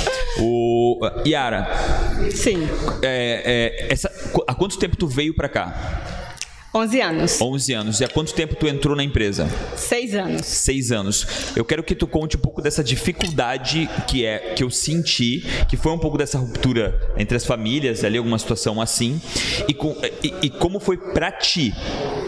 [0.41, 1.69] O, Yara,
[2.35, 2.69] Sim.
[3.03, 4.11] é, é, essa,
[4.47, 5.75] há quanto tempo tu veio pra cá?
[6.79, 7.41] 11 anos.
[7.41, 8.01] 11 anos.
[8.01, 9.49] E há quanto tempo tu entrou na empresa?
[9.77, 10.47] Seis anos.
[10.47, 11.27] Seis anos.
[11.57, 15.77] Eu quero que tu conte um pouco dessa dificuldade que é que eu senti, que
[15.77, 19.21] foi um pouco dessa ruptura entre as famílias, ali alguma situação assim,
[19.67, 21.75] e, com, e, e como foi pra ti,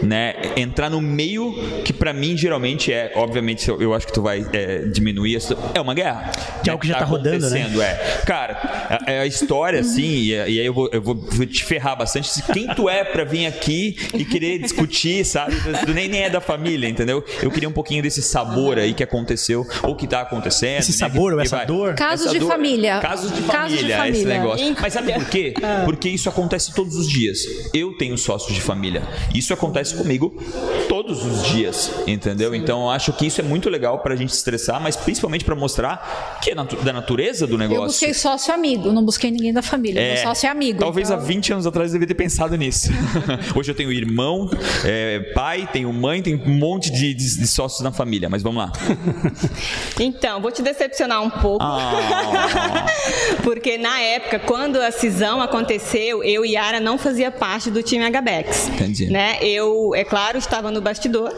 [0.03, 0.35] né?
[0.57, 1.53] Entrar no meio
[1.85, 5.37] que para mim geralmente é, obviamente, eu acho que tu vai é, diminuir,
[5.73, 6.31] é uma guerra.
[6.63, 7.61] Que é o que já tá, tá rodando, né?
[7.81, 8.21] É.
[8.25, 11.97] Cara, é a, a história assim, e, e, aí eu vou, eu vou te ferrar
[11.97, 12.29] bastante.
[12.51, 15.55] Quem tu é para vir aqui e querer discutir, sabe?
[15.85, 17.23] Tu nem, nem é da família, entendeu?
[17.41, 20.79] Eu queria um pouquinho desse sabor aí que aconteceu, ou que tá acontecendo.
[20.79, 20.97] Esse né?
[20.97, 21.93] sabor, ou essa vai, dor.
[21.93, 22.99] Casos essa de dor, família.
[22.99, 24.17] Casos de família, de família.
[24.17, 24.75] esse negócio.
[24.81, 25.53] Mas sabe por quê?
[25.61, 25.83] Ah.
[25.85, 27.39] Porque isso acontece todos os dias.
[27.73, 29.03] Eu tenho sócios de família.
[29.33, 30.35] Isso acontece comigo
[30.89, 32.51] todos os dias, entendeu?
[32.51, 32.57] Sim.
[32.57, 36.39] Então eu acho que isso é muito legal pra gente estressar, mas principalmente para mostrar
[36.41, 37.83] que é da natureza do negócio.
[37.83, 39.99] Eu busquei sócio amigo, não busquei ninguém da família.
[39.99, 40.79] É, Meu sócio é amigo.
[40.79, 41.21] Talvez então...
[41.21, 42.89] há 20 anos atrás eu devia ter pensado nisso.
[43.55, 44.49] Hoje eu tenho irmão,
[44.85, 48.63] é, pai, tenho mãe, tenho um monte de, de, de, sócios na família, mas vamos
[48.63, 48.71] lá.
[49.99, 51.63] Então, vou te decepcionar um pouco.
[51.63, 52.85] Ah.
[53.43, 58.03] Porque na época, quando a cisão aconteceu, eu e Yara não fazia parte do time
[58.09, 58.69] HBX.
[58.69, 59.07] Entendi.
[59.07, 59.37] Né?
[59.41, 61.31] Eu, é claro, estava no bastidor.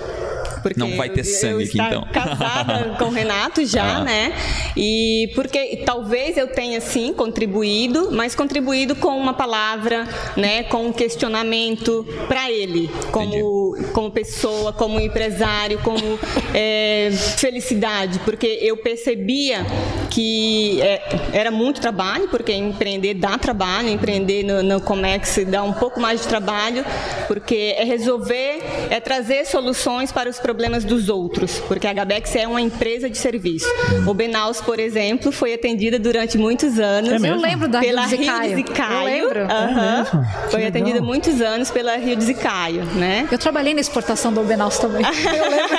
[0.63, 2.07] Porque não vai ter sangue aqui então.
[2.11, 4.03] casada com o Renato já, ah.
[4.03, 4.33] né?
[4.75, 10.93] E porque talvez eu tenha sim contribuído, mas contribuído com uma palavra, né, com um
[10.93, 16.19] questionamento para ele, como como pessoa, como empresário, como
[16.53, 19.65] é, felicidade, porque eu percebia
[20.09, 21.01] que é,
[21.33, 26.21] era muito trabalho, porque empreender dá trabalho, empreender no, no Comex dá um pouco mais
[26.21, 26.85] de trabalho,
[27.27, 32.35] porque é resolver, é trazer soluções para os problemas problemas dos outros, porque a Gabex
[32.35, 33.65] é uma empresa de serviço.
[34.05, 37.23] O Benaus, por exemplo, foi atendida durante muitos anos.
[37.23, 38.93] É eu lembro da pela Rio de Zicaio.
[38.93, 39.39] Eu lembro.
[39.41, 39.47] Uhum.
[39.49, 43.27] É foi atendida muitos anos pela Rio de Zicaio, né?
[43.31, 45.01] Eu trabalhei na exportação do Benaus também.
[45.03, 45.75] eu lembro.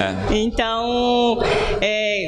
[0.00, 0.36] É.
[0.36, 1.40] Então,
[1.80, 2.27] é,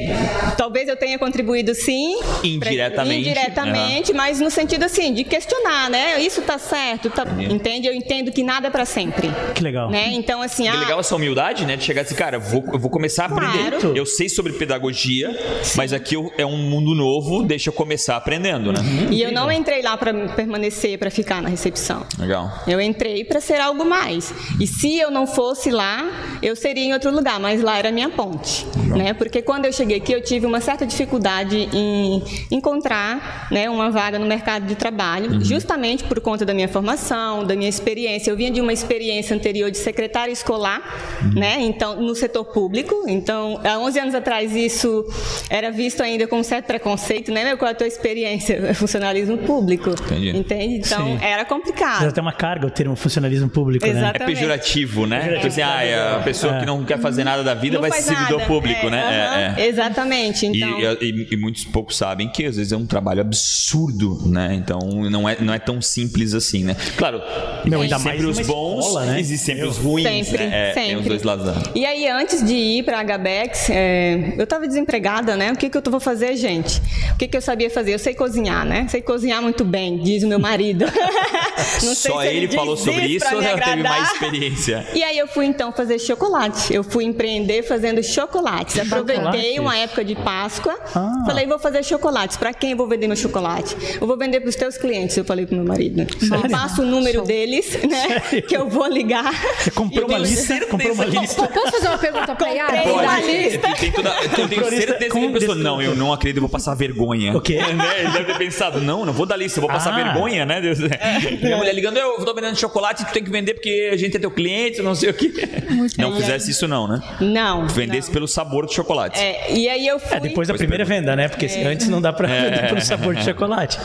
[0.57, 2.19] talvez eu tenha contribuído sim.
[2.43, 3.31] Indiretamente.
[3.31, 4.16] Pra, indiretamente, uhum.
[4.16, 6.21] mas no sentido assim, de questionar, né?
[6.21, 7.87] Isso tá certo, tá, entende?
[7.87, 9.31] Eu entendo que nada é para sempre.
[9.55, 9.90] Que legal.
[9.90, 10.11] Né?
[10.12, 10.64] Então, assim.
[10.64, 11.77] Que ah, legal essa humildade, né?
[11.77, 13.71] De chegar assim, cara, eu vou, eu vou começar a aprender.
[13.71, 13.97] Claro.
[13.97, 15.31] Eu sei sobre pedagogia,
[15.62, 15.77] sim.
[15.77, 18.81] mas aqui eu, é um mundo novo, deixa eu começar aprendendo, né?
[18.81, 19.12] Uhum.
[19.12, 22.07] E eu não entrei lá para permanecer, para ficar na recepção.
[22.19, 22.51] Legal.
[22.66, 24.33] Eu entrei para ser algo mais.
[24.59, 27.93] E se eu não fosse lá, eu seria em outro lugar, mas lá era a
[27.93, 28.66] minha ponte,
[28.97, 29.12] né?
[29.12, 34.18] Porque quando eu cheguei aqui, eu tive uma certa dificuldade em encontrar, né, uma vaga
[34.18, 35.44] no mercado de trabalho, uhum.
[35.44, 38.30] justamente por conta da minha formação, da minha experiência.
[38.30, 40.80] Eu vinha de uma experiência anterior de secretária escolar,
[41.22, 41.40] uhum.
[41.40, 41.56] né?
[41.61, 43.04] Então, no setor público.
[43.09, 45.04] Então, há 11 anos atrás isso
[45.48, 47.56] era visto ainda com um certo preconceito, né?
[47.56, 48.74] Qual é a tua experiência?
[48.74, 49.90] Funcionalismo público.
[49.90, 50.37] Entendi.
[50.37, 50.74] Entende?
[50.76, 51.18] Então, Sim.
[51.24, 52.04] era complicado.
[52.04, 54.18] Já tem uma carga o termo funcionalismo público, Exatamente.
[54.18, 54.24] né?
[54.24, 55.18] É pejorativo, né?
[55.18, 55.50] Pejorativo.
[55.50, 56.61] Tipo assim, ah, é a pessoa é.
[56.61, 59.00] que não quer fazer nada da vida não vai ser servidor público, é, né?
[59.00, 59.68] Uh -huh, é,
[60.11, 60.46] exatamente.
[60.46, 60.81] Então...
[61.01, 64.55] E, e, e, muitos poucos sabem que às vezes é um trabalho absurdo, né?
[64.55, 64.79] Então
[65.11, 66.77] não é, não é tão simples assim, né?
[66.96, 67.23] Claro,
[67.64, 69.20] não, ainda sempre mais os bons, escola, né?
[69.20, 70.70] existem sempre os ruins, sempre, né?
[70.70, 70.96] É, sempre.
[70.96, 71.46] os dois lados.
[71.75, 75.53] E aí, antes de ir para a HBEX, é, eu estava desempregada, né?
[75.53, 76.81] O que, que eu vou fazer, gente?
[77.12, 77.94] O que, que eu sabia fazer?
[77.94, 78.87] Eu sei cozinhar, né?
[78.88, 80.87] Sei cozinhar muito bem, diz o meu marido.
[81.81, 84.87] Só ele, ele falou sobre isso ou ela teve mais experiência?
[84.94, 86.73] E aí eu fui então fazer chocolate.
[86.73, 88.79] Eu fui empreender fazendo chocolates.
[88.79, 90.78] Aproveitei uma época de Páscoa.
[90.94, 91.24] Ah.
[91.26, 92.36] Falei, vou fazer chocolates.
[92.36, 93.76] Para quem eu vou vender meu chocolate?
[94.00, 96.06] Eu vou vender para os teus clientes, eu falei para meu marido.
[96.18, 96.44] Sério?
[96.44, 98.20] Eu passo o número deles, né?
[98.20, 98.42] Sério?
[98.46, 99.32] Que eu vou ligar.
[99.58, 100.66] Você comprou uma lista?
[100.66, 101.48] Comprou uma lista?
[101.48, 102.76] Posso fazer uma pergunta para Yara?
[102.76, 103.74] Comprei uma lista.
[103.74, 106.74] Tem toda, eu tenho certeza que a pessoa, não, eu não acredito, eu vou passar
[106.74, 107.36] vergonha.
[107.36, 107.60] O quê?
[107.70, 108.00] Né?
[108.00, 109.96] Ele deve ter pensado, não, não vou dar lista, eu vou passar ah.
[109.96, 110.60] vergonha, né?
[110.60, 110.80] Deus.
[110.80, 111.36] É.
[111.40, 114.20] Minha mulher ligando, eu estou vendendo chocolate, tu tem que vender porque a gente é
[114.20, 115.32] teu cliente, não sei o quê.
[115.70, 116.20] Muito não bem.
[116.20, 117.00] fizesse isso não, né?
[117.20, 117.66] Não.
[117.68, 118.14] Vendesse não.
[118.14, 119.18] pelo sabor do chocolate.
[119.18, 120.16] É, e aí eu fui...
[120.16, 121.29] É, depois da primeira venda, né?
[121.29, 121.66] Porque é.
[121.66, 122.43] antes não dá para é.
[122.51, 123.79] vender pelo sabor de chocolate.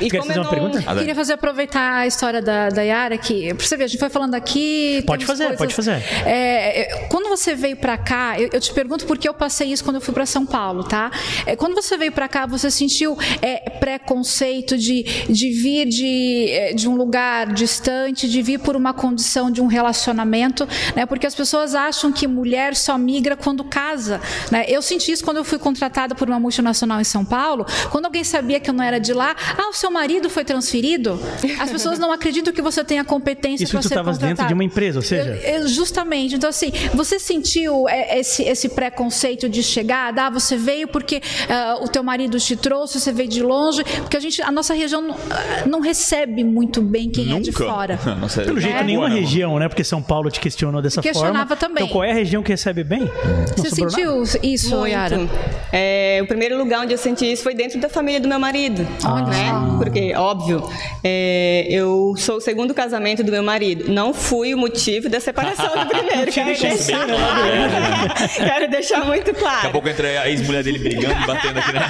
[0.00, 0.50] E Quer fazer uma não...
[0.50, 0.78] pergunta?
[0.78, 3.98] Eu queria fazer aproveitar a história da, da Yara, que, pra você ver, a gente
[3.98, 5.02] foi falando aqui.
[5.06, 6.02] Pode fazer, coisas, pode fazer.
[6.24, 9.84] É, é, quando você veio para cá, eu, eu, te pergunto porque eu passei isso
[9.84, 11.10] quando eu fui para São Paulo, tá?
[11.44, 16.72] É, quando você veio para cá, você sentiu é, preconceito de, de vir de, é,
[16.72, 21.06] de um lugar distante, de vir por uma condição de um relacionamento, né?
[21.06, 24.64] Porque as pessoas acham que mulher só migra quando casa, né?
[24.68, 28.24] Eu senti isso quando eu fui contratada por uma multinacional em São Paulo, quando alguém
[28.24, 31.20] sabia que eu não era de lá, ah, Ah, o seu marido foi transferido?
[31.58, 34.18] As pessoas não acreditam que você tem a competência para ser contratado.
[34.18, 35.38] dentro de uma empresa, ou seja...
[35.42, 36.36] Eu, eu, justamente.
[36.36, 40.16] Então, assim, você sentiu é, esse, esse preconceito de chegar?
[40.16, 43.82] Ah, você veio porque uh, o teu marido te trouxe, você veio de longe?
[43.84, 47.38] Porque a gente, a nossa região não, uh, não recebe muito bem quem Nunca.
[47.38, 48.00] é de fora.
[48.20, 48.84] Nossa, Pelo jeito, é.
[48.84, 49.68] nenhuma região, né?
[49.68, 51.56] Porque São Paulo te questionou dessa Questionava forma.
[51.56, 51.84] também.
[51.84, 53.10] Então, qual é a região que recebe bem?
[53.56, 54.38] Você sentiu nada?
[54.42, 54.92] isso, Muito.
[54.92, 55.28] Yara?
[55.72, 58.86] É, o primeiro lugar onde eu senti isso foi dentro da família do meu marido.
[59.04, 59.22] Ah.
[59.22, 59.55] Né?
[59.78, 60.68] Porque, óbvio,
[61.02, 63.92] é, eu sou o segundo casamento do meu marido.
[63.92, 66.30] Não fui o motivo da separação do primeiro.
[66.32, 67.06] quero, deixar,
[68.36, 69.56] quero deixar muito claro.
[69.56, 71.82] Daqui a pouco entra a ex-mulher dele brigando e batendo aqui, né?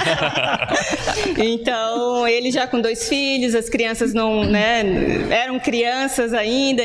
[1.46, 4.82] então, ele já com dois filhos, as crianças não, né,
[5.30, 6.82] eram crianças ainda,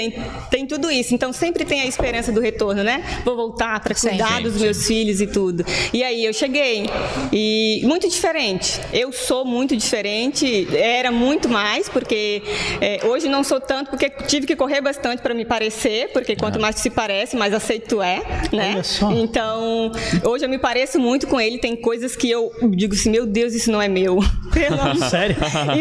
[0.50, 1.14] tem tudo isso.
[1.14, 3.04] Então, sempre tem a esperança do retorno, né?
[3.24, 4.62] Vou voltar para cuidar sim, dos sim.
[4.62, 5.66] meus filhos e tudo.
[5.94, 6.86] E aí eu cheguei
[7.32, 8.80] e muito diferente.
[8.94, 12.42] Eu sou muito diferente, era muito mais, porque
[12.80, 16.60] é, hoje não sou tanto, porque tive que correr bastante para me parecer, porque quanto
[16.60, 18.82] mais se parece, mais aceito é, né?
[19.18, 19.92] Então,
[20.24, 23.54] hoje eu me pareço muito com ele, tem coisas que eu digo assim, meu Deus,
[23.54, 24.20] isso não é meu.
[24.54, 25.38] Pelo Sério?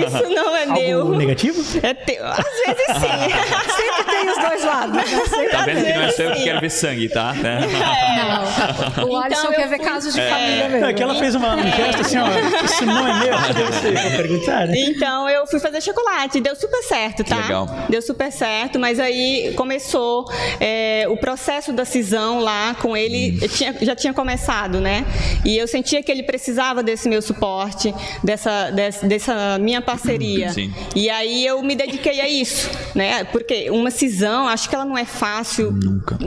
[0.06, 1.14] Isso não é Algo meu.
[1.16, 1.60] negativo?
[1.82, 2.24] É teu.
[2.24, 3.30] Às vezes sim.
[3.76, 4.96] Sempre tem os dois lados.
[4.96, 5.48] Né?
[5.50, 7.34] Tá vendo que não é só eu que quero ver sangue, tá?
[7.40, 9.00] É.
[9.00, 9.08] Não.
[9.08, 10.30] O Alisson então, quer ver casos de é.
[10.30, 10.86] família mesmo.
[10.86, 12.26] É que ela fez uma festa assim, ó,
[12.64, 14.74] isso não é meu, você perguntar, né?
[14.82, 17.36] Então eu fui fazer chocolate, deu super certo, tá?
[17.36, 17.68] Legal.
[17.88, 20.24] Deu super certo, mas aí começou
[20.58, 23.48] é, o processo da cisão lá com ele, hum.
[23.48, 25.04] tinha, já tinha começado, né?
[25.44, 30.50] E eu sentia que ele precisava desse meu suporte, dessa, dessa, dessa minha parceria.
[30.50, 30.72] Sim.
[30.94, 33.24] E aí eu me dediquei a isso, né?
[33.24, 35.72] Porque uma cisão, acho que ela não é fácil.
[35.72, 36.18] Nunca.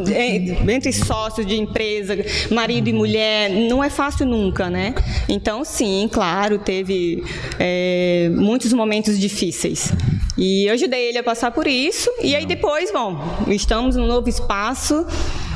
[0.67, 2.15] Entre sócios de empresa,
[2.51, 4.93] marido e mulher, não é fácil nunca, né?
[5.27, 7.23] Então, sim, claro, teve
[7.59, 9.91] é, muitos momentos difíceis.
[10.37, 12.09] E eu ajudei ele a passar por isso.
[12.21, 15.05] E aí depois, bom, estamos num novo espaço.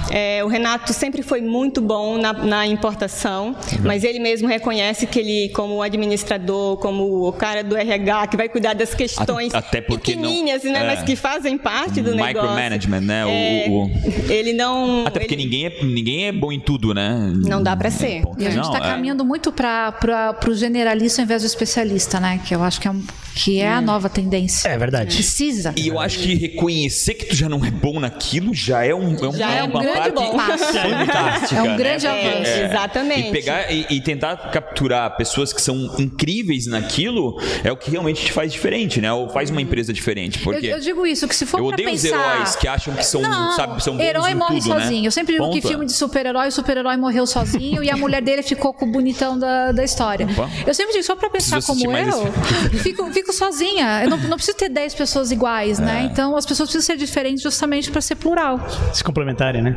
[0.10, 5.20] É, o Renato sempre foi muito bom na, na, importação, mas ele mesmo reconhece que
[5.20, 10.14] ele, como administrador, como o cara do RH, que vai cuidar das questões até porque
[10.14, 12.42] pequenininhas, não, né, é, mas que fazem parte do negócio.
[12.42, 13.66] Micromanagement, né?
[13.66, 15.06] É, o, o, ele não...
[15.06, 17.34] Até porque ele, ninguém, é, ninguém é bom em tudo, né?
[17.36, 18.24] Não dá para ser.
[18.38, 18.82] E a gente está é.
[18.82, 22.40] caminhando muito para o generalista ao invés do especialista, né?
[22.46, 22.92] Que eu acho que é,
[23.36, 23.82] que é a hum.
[23.82, 24.68] nova tendência.
[24.68, 25.16] É verdade.
[25.16, 25.74] Precisa.
[25.76, 29.16] E eu acho que reconhecer que tu já não é bom naquilo já é um,
[29.16, 30.38] é um, já é uma grande parte bom.
[30.38, 31.56] fantástica.
[31.56, 32.12] É um grande né?
[32.12, 32.52] avanço.
[32.52, 33.30] É, exatamente.
[33.30, 38.26] E pegar e, e, tentar capturar pessoas que são incríveis naquilo é o que realmente
[38.26, 39.12] te faz diferente, né?
[39.12, 40.40] Ou faz uma empresa diferente.
[40.40, 42.08] Porque eu, eu digo isso, que se for Eu odeio pensar...
[42.08, 45.02] os heróis que acham que são, não, sabe, são bons Herói morre tudo, sozinho.
[45.02, 45.08] Né?
[45.08, 45.62] Eu sempre digo Ponto.
[45.62, 48.92] que filme de super-herói, o super-herói morreu sozinho e a mulher dele ficou com o
[48.92, 50.28] bonitão da, da história.
[50.30, 50.50] Opa.
[50.66, 52.32] Eu sempre digo, só pra pensar como eu,
[52.80, 54.04] fico, fico sozinha.
[54.04, 55.88] Eu não, não preciso ter 10 pessoas iguais, né?
[55.88, 55.94] é.
[56.04, 56.10] né?
[56.12, 58.60] Então as pessoas precisam ser diferentes justamente para ser plural.
[58.94, 59.76] Se complementarem, né?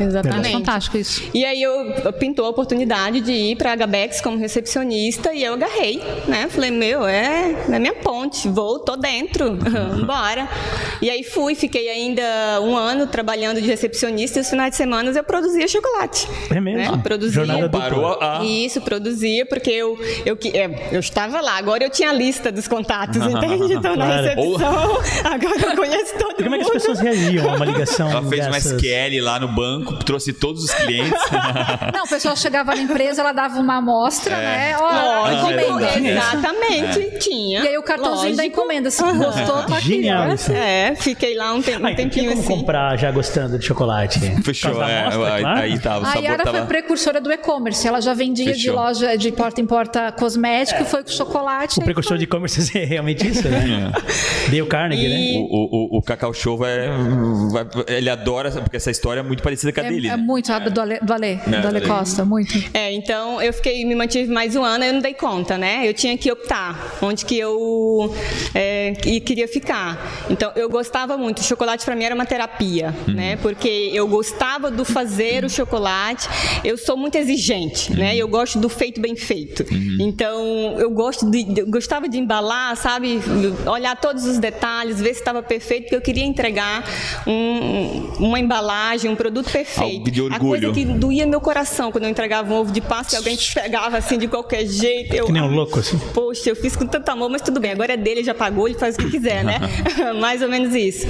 [0.00, 0.48] Exatamente.
[0.48, 1.22] É fantástico isso.
[1.34, 5.54] E aí eu pintou a oportunidade de ir para a Gabex como recepcionista e eu
[5.54, 6.48] agarrei, né?
[6.48, 9.56] Falei, meu, é na minha ponte, vou, tô dentro,
[10.06, 10.48] bora.
[11.02, 12.22] E aí fui, fiquei ainda
[12.62, 16.28] um ano trabalhando de recepcionista e os finais de semana eu produzia chocolate.
[16.50, 16.78] É mesmo?
[16.96, 17.00] Né?
[17.02, 17.44] Produzia.
[17.44, 18.42] Jornada Parou a...
[18.44, 22.66] Isso, produzia, porque eu, eu, é, eu estava lá, agora eu tinha a lista dos
[22.68, 23.74] contatos, entende?
[23.74, 24.22] Então na Claro.
[24.22, 24.98] recepção,
[25.30, 26.72] agora eu conheço todo E como é que as mundo.
[26.72, 28.72] pessoas reagiam a uma ligação Ela fez uma dessas?
[28.72, 31.12] SQL lá no banco, trouxe todos os clientes.
[31.94, 34.76] Não, o pessoal chegava na empresa, ela dava uma amostra, né?
[34.78, 35.98] Ó, encomenda.
[35.98, 37.60] exatamente, tinha.
[37.64, 38.60] E aí o cartãozinho da Lógico.
[38.60, 39.86] encomenda, se gostou, tá aqui.
[39.88, 40.34] Genial ó.
[40.34, 40.52] isso.
[40.52, 42.56] É, fiquei lá um, tem- um tinha tempinho como assim.
[42.58, 44.18] comprar já gostando de chocolate.
[44.42, 45.60] Fechou, da é, amostra, aí, claro.
[45.60, 46.58] aí tava, o A sabor Yara tava...
[46.58, 47.86] foi precursora do e-commerce.
[47.86, 48.74] Ela já vendia de Fechou.
[48.74, 51.78] loja de porta em porta cosmético, foi com chocolate.
[51.80, 53.92] O precursor de e-commerce é realmente isso, né?
[54.46, 55.16] Dale Carnegie, né?
[55.16, 56.88] E- O, o, o Cacau Show vai,
[57.52, 60.08] vai- Ele adora, porque essa história é muito parecida com a É, dele.
[60.08, 60.16] é né?
[60.16, 61.86] muito a do Ale, do Ale, É, do Ale do Ale.
[61.86, 62.54] Costa, muito.
[62.74, 65.86] É, então eu fiquei, me mantive mais um ano, eu não dei conta, né?
[65.88, 68.14] Eu tinha que optar onde que eu
[68.54, 70.24] é, que- queria ficar.
[70.30, 71.38] Então eu gostava muito.
[71.38, 73.36] O chocolate para mim era uma terapia, né?
[73.36, 76.28] Porque eu gostava do fazer o chocolate.
[76.64, 78.16] Eu sou muito exigente, né?
[78.16, 79.64] Eu gosto do feito bem feito.
[80.00, 83.20] Então eu gosto de, eu gostava de embalar, sabe?
[83.66, 86.84] Olhar todos os detalhes, ver se estava perfeito, porque eu queria entregar
[87.26, 89.80] um- uma embalagem, um produto perfeito.
[89.80, 90.72] Algo de A coisa orgulho.
[90.72, 94.18] que doía meu coração quando eu entregava um ovo de Páscoa e alguém pegava assim
[94.18, 95.14] de qualquer jeito.
[95.14, 95.98] Eu, Que nem um louco, assim.
[96.14, 98.78] Poxa, eu fiz com tanto amor, mas tudo bem, agora é dele, já pagou, ele
[98.78, 99.58] faz o que quiser, né?
[100.20, 101.06] Mais ou menos isso.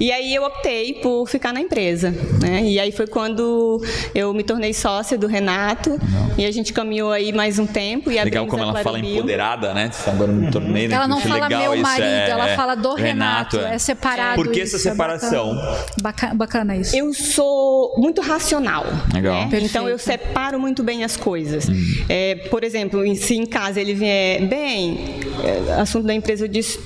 [0.00, 2.62] E aí eu optei por ficar na empresa, né?
[2.64, 3.80] E aí foi quando
[4.14, 5.98] eu me tornei sócia do Renato
[6.36, 9.90] e a gente caminhou aí mais um tempo e Legal como ela fala empoderada, né?
[10.06, 10.52] Agora torneio.
[10.52, 10.96] também, né?
[10.96, 12.56] Ela não fala legal meu marido, é, ela é.
[12.56, 14.42] fala do Renato, é, separado.
[14.42, 15.56] Por que isso, essa é separação?
[16.00, 16.96] Bacana, bacana isso.
[16.96, 17.53] Eu sou
[17.96, 18.84] muito racional.
[19.12, 19.48] Legal.
[19.48, 19.58] né?
[19.62, 21.66] Então eu separo muito bem as coisas.
[22.08, 24.98] É, por exemplo, em- se em casa ele vier bem,
[25.42, 26.78] é, assunto da empresa eu disse.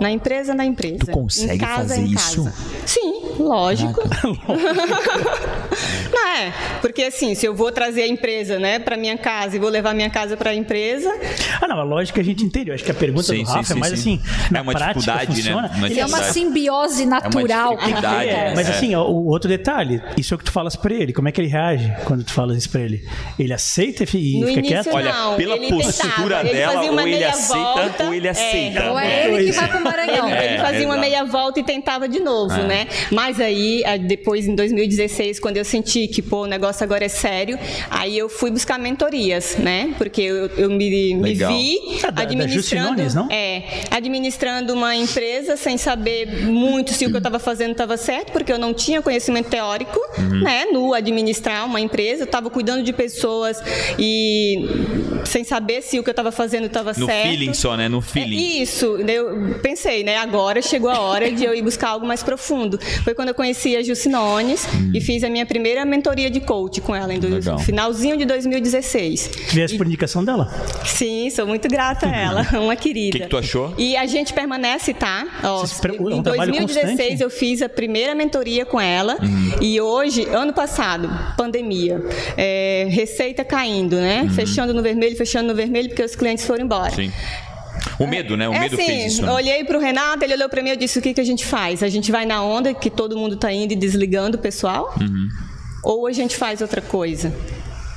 [0.00, 0.98] Na empresa, na empresa.
[1.00, 2.44] Tu consegue em casa, fazer em isso?
[2.44, 2.56] Casa.
[2.86, 4.00] Sim, lógico.
[6.12, 9.58] Não é, porque assim, se eu vou trazer a empresa, né, para minha casa e
[9.58, 11.12] vou levar minha casa para a empresa,
[11.60, 12.70] Ah, não, a lógica a gente entende.
[12.70, 14.20] Eu acho que a pergunta Sim, do Rafa sim, é mais sim.
[14.24, 15.36] assim, É na uma prática dificuldade, né?
[15.36, 15.70] funciona.
[15.76, 17.78] Uma Ele É uma simbiose natural.
[17.78, 17.86] É.
[18.26, 18.52] né?
[18.56, 18.72] Mas É.
[18.72, 21.12] assim, ó, o outro detalhe, isso é o que tu falas pra ele.
[21.12, 23.06] Como é que ele reage quando tu falas isso pra ele?
[23.38, 24.94] Ele aceita e No fica início, quieto?
[24.94, 26.08] Olha, Não, pela ele postura
[26.38, 28.30] tentava, ele dela, fazia uma ou ele meia aceita volta, ou ele é.
[28.30, 28.90] aceita.
[28.90, 30.28] Ou é ele que vai pro Maranhão.
[30.28, 31.00] Ele, ele É, fazia uma exato.
[31.00, 32.66] meia volta e tentava de novo, É.
[32.66, 32.86] né?
[33.10, 37.08] Mas aí, a- depois, em 2016, quando eu senti que, pô, o negócio agora é
[37.08, 37.58] sério,
[37.90, 39.94] aí eu fui buscar mentorias, né?
[39.98, 42.88] Porque eu, eu me, me vi da- da administrando...
[43.02, 43.28] Justinones, não?
[43.30, 48.32] É, administrando uma empresa sem saber muito se o que eu estava fazendo estava certo,
[48.32, 50.40] porque eu não tinha conhecimento teórico, Uhum.
[50.42, 50.66] né?
[50.72, 53.60] No administrar uma empresa, eu estava cuidando de pessoas
[53.98, 54.58] e
[55.24, 57.28] sem saber se o que eu estava fazendo estava No certo.
[57.28, 57.88] feeling só, né?
[57.88, 58.60] No É feeling.
[58.62, 60.16] isso, eu pensei, né?
[60.16, 62.78] Agora chegou a hora de eu ir buscar algo mais profundo.
[63.04, 66.94] Foi quando eu conheci a Jucinones e fiz a minha primeira mentoria de coach com
[66.94, 67.34] ela em do, Hum.
[67.34, 67.58] Legal.
[67.58, 69.28] finalzinho de 2016.
[69.48, 70.48] Tu viesse por indicação dela?
[70.84, 73.16] Sim, sou muito grata a ela, uma querida.
[73.16, 73.74] O que que tu achou?
[73.78, 75.26] E a gente permanece, tá?
[75.44, 77.22] Ó, é um em trabalho 2016 constante.
[77.22, 79.52] eu fiz a primeira mentoria com ela Uhum.
[79.60, 82.02] e hoje, ano passado, pandemia,
[82.36, 84.22] é, receita caindo, né?
[84.22, 84.30] Uhum.
[84.30, 86.90] Fechando no vermelho, fechando no vermelho porque os clientes foram embora.
[86.90, 87.12] Sim.
[87.98, 88.48] O medo, né?
[88.48, 89.22] O é medo assim, fez isso.
[89.22, 89.32] eu Né?
[89.32, 91.82] olhei pro Renato, ele olhou para mim e disse: o que, que a gente faz?
[91.82, 94.94] A gente vai na onda que todo mundo tá indo e desligando o pessoal?
[95.00, 95.28] Uhum.
[95.84, 97.32] Ou a gente faz outra coisa?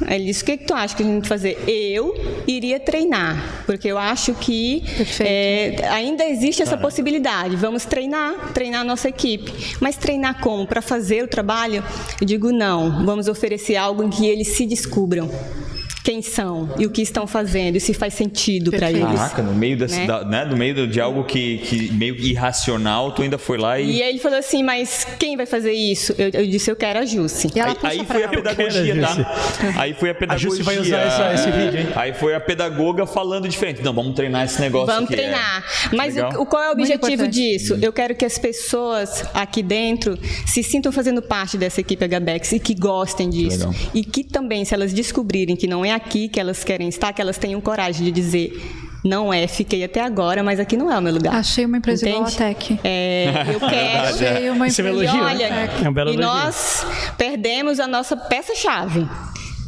[0.07, 1.63] Ele disse: o que, que tu acha que a gente vai fazer?
[1.67, 2.15] Eu
[2.47, 4.83] iria treinar, porque eu acho que
[5.19, 7.55] é, ainda existe essa possibilidade.
[7.55, 9.53] Vamos treinar, treinar a nossa equipe.
[9.79, 10.65] Mas treinar como?
[10.65, 11.83] Para fazer o trabalho?
[12.19, 15.29] Eu digo: não, vamos oferecer algo em que eles se descubram.
[16.03, 19.03] Quem são e o que estão fazendo e se faz sentido para eles.
[19.03, 20.07] Caraca, no meio, desse, Né?
[20.07, 20.45] da- né?
[20.45, 23.97] no meio de algo que, que meio irracional, tu ainda foi lá e.
[23.97, 26.13] E aí ele falou assim, mas quem vai fazer isso?
[26.17, 27.49] Eu, eu disse, eu quero a Jussi.
[27.55, 29.33] E ela Aí, puxa aí foi a pedagogia, quero, tá?
[29.77, 30.49] Aí foi a pedagogia.
[30.49, 31.87] Jussi vai usar essa- esse vídeo, hein?
[31.95, 33.81] Aí foi a pedagoga falando diferente.
[33.83, 35.15] Não, vamos treinar esse negócio Vamos aqui.
[35.15, 35.63] treinar.
[35.91, 35.95] É.
[35.95, 37.77] Mas o, qual é o objetivo disso?
[37.81, 42.59] Eu quero que as pessoas aqui dentro se sintam fazendo parte dessa equipe HBX e
[42.59, 43.67] que gostem disso.
[43.69, 43.75] Legal.
[43.93, 47.21] E que também, se elas descobrirem que não é aqui que elas querem estar, que
[47.21, 48.77] elas tenham coragem de dizer.
[49.03, 51.33] Não é, fiquei até agora, mas aqui não é o meu lugar.
[51.35, 52.55] Achei uma empresa igual a Entende?
[52.55, 52.79] Tech.
[52.83, 54.07] É, eu quero.
[54.15, 55.45] Achei uma Isso é um empresa elogio, igual a olha.
[55.83, 56.85] É um belo e nós
[57.17, 59.07] perdemos a nossa peça-chave.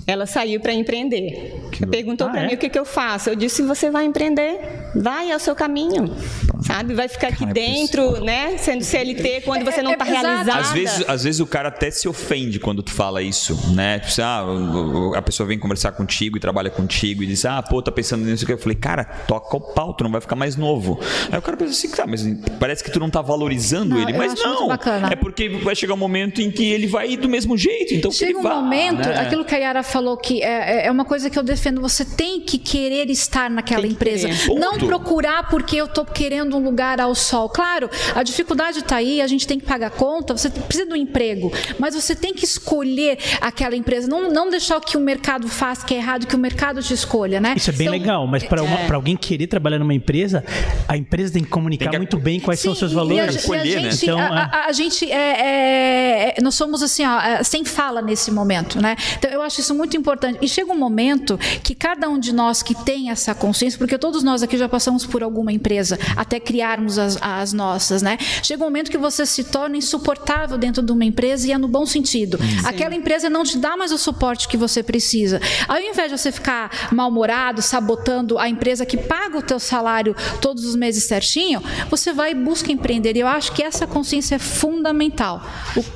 [0.06, 1.62] Ela saiu para empreender.
[1.90, 2.48] Perguntou Ah, para é?
[2.48, 3.30] mim o que, que eu faço.
[3.30, 4.60] Eu disse: você vai empreender,
[4.96, 6.16] vai ao seu caminho,
[6.66, 6.94] sabe?
[6.94, 8.58] Vai ficar aqui Cara, é dentro, né?
[8.58, 10.26] Sendo CLT quando você não É, está é, exato.
[10.28, 10.60] realizada.
[10.60, 14.00] Às vezes, às vezes o cara até se ofende quando tu fala isso, né?
[14.00, 17.82] Tipo, assim, ah, a pessoa vem conversar contigo e trabalha contigo e diz, ah, pô,
[17.82, 20.56] tá pensando nisso que eu falei, cara, toca o pau, tu não vai ficar mais
[20.56, 21.00] novo.
[21.32, 22.26] Aí o cara pensa assim, tá, mas
[22.60, 24.70] parece que tu não tá valorizando Não, ele, mas não.
[25.12, 28.12] É porque vai chegar um momento em que ele vai ir do mesmo jeito, então
[28.12, 29.20] Chega ele um vá, momento, né?
[29.20, 32.42] aquilo que a Yara falou que é, é uma coisa que eu defendo, você tem
[32.42, 34.28] que querer estar naquela empresa.
[34.56, 37.50] Não procurar porque eu estou querendo um lugar ao sol.
[37.50, 40.96] Claro, a dificuldade está aí, a gente tem que pagar conta, você precisa de um
[40.96, 44.08] emprego, mas você tem que escolher aquela empresa.
[44.08, 46.94] Não, não deixar o que o mercado faz, que é errado, que o mercado te
[46.94, 47.54] escolha, né?
[47.58, 48.94] Isso é bem Então, legal, mas para é.
[48.94, 50.44] alguém querer trabalhar numa empresa,
[50.88, 53.18] a empresa tem que comunicar Tem que- muito bem quais são os seus Sim, valores.
[53.18, 53.92] E a, e a Escolher, né?
[53.92, 54.28] gente, Então, a, é.
[54.28, 58.96] a- a gente é, é- nós somos assim, ó, é, sem fala nesse momento, né?
[59.18, 60.40] Então eu acho isso muito importante.
[60.42, 64.24] E chega um momento que cada um de nós que tem essa consciência, porque todos
[64.24, 68.18] nós aqui já passamos por alguma empresa até criarmos as, as nossas, né?
[68.44, 71.68] Chega um momento que você se torna insuportável dentro de uma empresa e é no
[71.68, 72.38] bom sentido.
[72.66, 75.40] Aquela empresa não te dá mais o suporte que você precisa.
[75.68, 80.66] Ao invés de você ficar mal-humorado, sabotando a empresa que paga o teu salário todos
[80.66, 83.16] os meses certinho, você vai e busca empreder.
[83.16, 85.42] E eu acho que essa consciência é fundamental.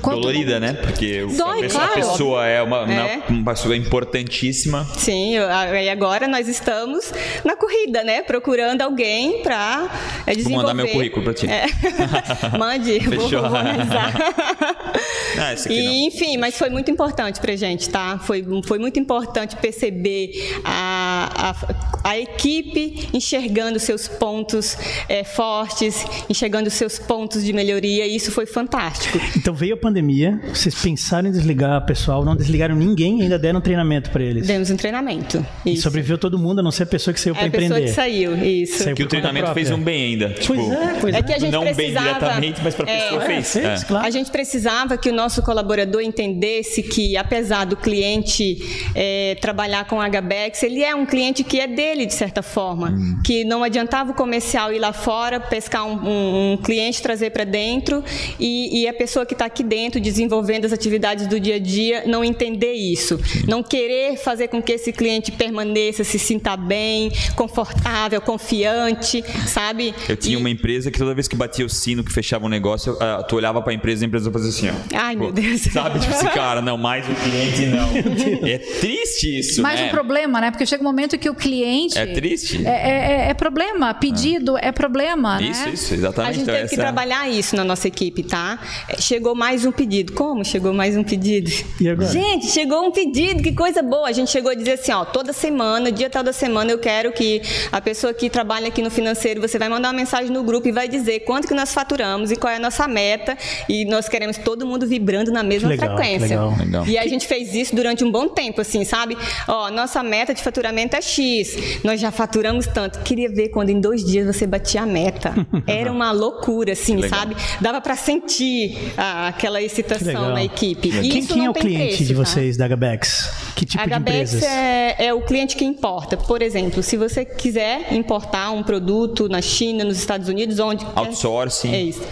[0.02, 0.72] Dolorida, né?
[0.74, 2.10] Porque Dói, a, pessoa, a claro.
[2.10, 3.22] pessoa é uma, É.
[3.28, 4.86] uma pessoa importantíssima.
[4.96, 7.12] Sim, e agora nós estamos
[7.44, 8.22] na corrida, né?
[8.22, 9.88] Procurando alguém para
[10.38, 10.66] desenvolver.
[10.68, 11.46] mandar meu currículo pra ti.
[11.46, 11.66] É.
[12.58, 14.14] Mande, vou, vou analisar.
[15.40, 15.92] Ah, aqui não.
[15.92, 18.18] E, enfim, mas foi muito importante pra gente, tá?
[18.18, 20.30] Foi, foi muito importante perceber
[20.64, 20.97] a,
[21.34, 24.76] a, a, a equipe enxergando seus pontos
[25.08, 29.18] é, fortes, enxergando seus pontos de melhoria, e isso foi fantástico.
[29.36, 33.58] Então veio a pandemia, vocês pensaram em desligar o pessoal, não desligaram ninguém, ainda deram
[33.58, 34.46] um treinamento para eles.
[34.46, 35.44] Demos um treinamento.
[35.64, 37.74] E sobreviveu todo mundo, a não ser a pessoa que saiu para empreender.
[37.74, 38.84] A pessoa que saiu, isso.
[38.84, 40.30] Saiu que o treinamento fez um bem ainda.
[40.30, 41.18] Tipo, pois é, pois é.
[41.18, 43.52] é que a gente não precisava, bem diretamente, mas para a pessoa é, fez.
[43.52, 43.84] fez é.
[43.84, 44.06] claro.
[44.06, 48.58] A gente precisava que o nosso colaborador entendesse que, apesar do cliente
[48.94, 52.90] é, trabalhar com HBX, ele é um cliente que é dele, de certa forma.
[52.90, 53.20] Hum.
[53.24, 57.44] Que não adiantava o comercial ir lá fora, pescar um, um, um cliente, trazer para
[57.44, 58.02] dentro,
[58.38, 62.04] e, e, a pessoa que está aqui dentro, desenvolvendo as atividades do dia a dia,
[62.06, 63.18] não entender isso.
[63.46, 69.94] Não querer fazer com que esse cliente permaneça, se sinta bem, confortável, confiante, sabe?
[70.08, 70.36] Eu tinha e...
[70.36, 72.96] uma empresa que toda vez que batia o sino, que fechava um negócio,
[73.28, 74.96] tu olhava para a empresa e a empresa fazia assim, ó.
[74.96, 75.62] Ai, meu Deus.
[75.62, 75.98] Sabe?
[75.98, 77.88] Tipo assim, cara, não, mais o cliente não.
[78.48, 79.86] É triste isso, Mais né?
[79.86, 80.50] um problema, né?
[80.50, 81.98] Porque chega um momento que o cliente...
[81.98, 82.66] É triste.
[82.66, 83.92] É, é, é, é problema.
[83.94, 85.70] Pedido é, é problema, Isso, né?
[85.72, 86.30] isso, exatamente.
[86.30, 88.58] A gente então, teve que trabalhar isso na nossa equipe, tá?
[88.98, 90.12] Chegou mais um pedido.
[90.12, 91.50] Como chegou mais um pedido?
[91.80, 92.10] E agora?
[92.10, 94.08] Gente, chegou um pedido, que coisa boa.
[94.08, 97.12] A gente chegou a dizer assim, ó, toda semana, dia tal da semana, eu quero
[97.12, 97.42] que
[97.72, 100.72] a pessoa que trabalha aqui no financeiro, você vai mandar uma mensagem no grupo e
[100.72, 103.36] vai dizer quanto que nós faturamos e qual é a nossa meta.
[103.68, 106.28] E nós queremos todo mundo vibrando na mesma legal, frequência.
[106.28, 106.56] Legal.
[106.58, 106.86] Legal.
[106.86, 109.16] E a gente fez isso durante um bom tempo, assim, sabe?
[109.46, 111.82] Ó, nossa meta de faturamento é X.
[111.84, 113.00] Nós já faturamos tanto.
[113.00, 115.34] Queria ver quando em dois dias você batia a meta.
[115.66, 117.36] Era uma loucura, assim, sabe?
[117.60, 120.88] Dava para sentir ah, aquela excitação na equipe.
[120.88, 122.24] E quem, quem é o cliente preço, de tá?
[122.24, 122.68] vocês tá?
[122.68, 123.30] da HBX?
[123.54, 124.42] Que tipo HBX de empresas?
[124.42, 126.16] É, é o cliente que importa.
[126.16, 131.72] Por exemplo, se você quiser importar um produto na China, nos Estados Unidos, onde outsourcing.
[131.72, 132.02] É isso.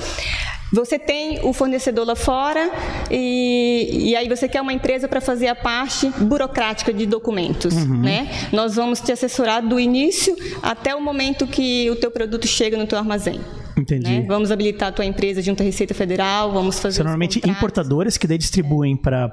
[0.73, 2.71] Você tem o fornecedor lá fora
[3.11, 8.01] e, e aí você quer uma empresa para fazer a parte burocrática de documentos, uhum.
[8.01, 8.29] né?
[8.53, 12.87] Nós vamos te assessorar do início até o momento que o teu produto chega no
[12.87, 13.41] teu armazém.
[13.77, 14.11] Entendi.
[14.11, 14.25] Né?
[14.27, 16.97] Vamos habilitar a tua empresa junto à Receita Federal, vamos fazer.
[16.97, 18.97] São normalmente importadoras que daí distribuem é.
[18.97, 19.31] para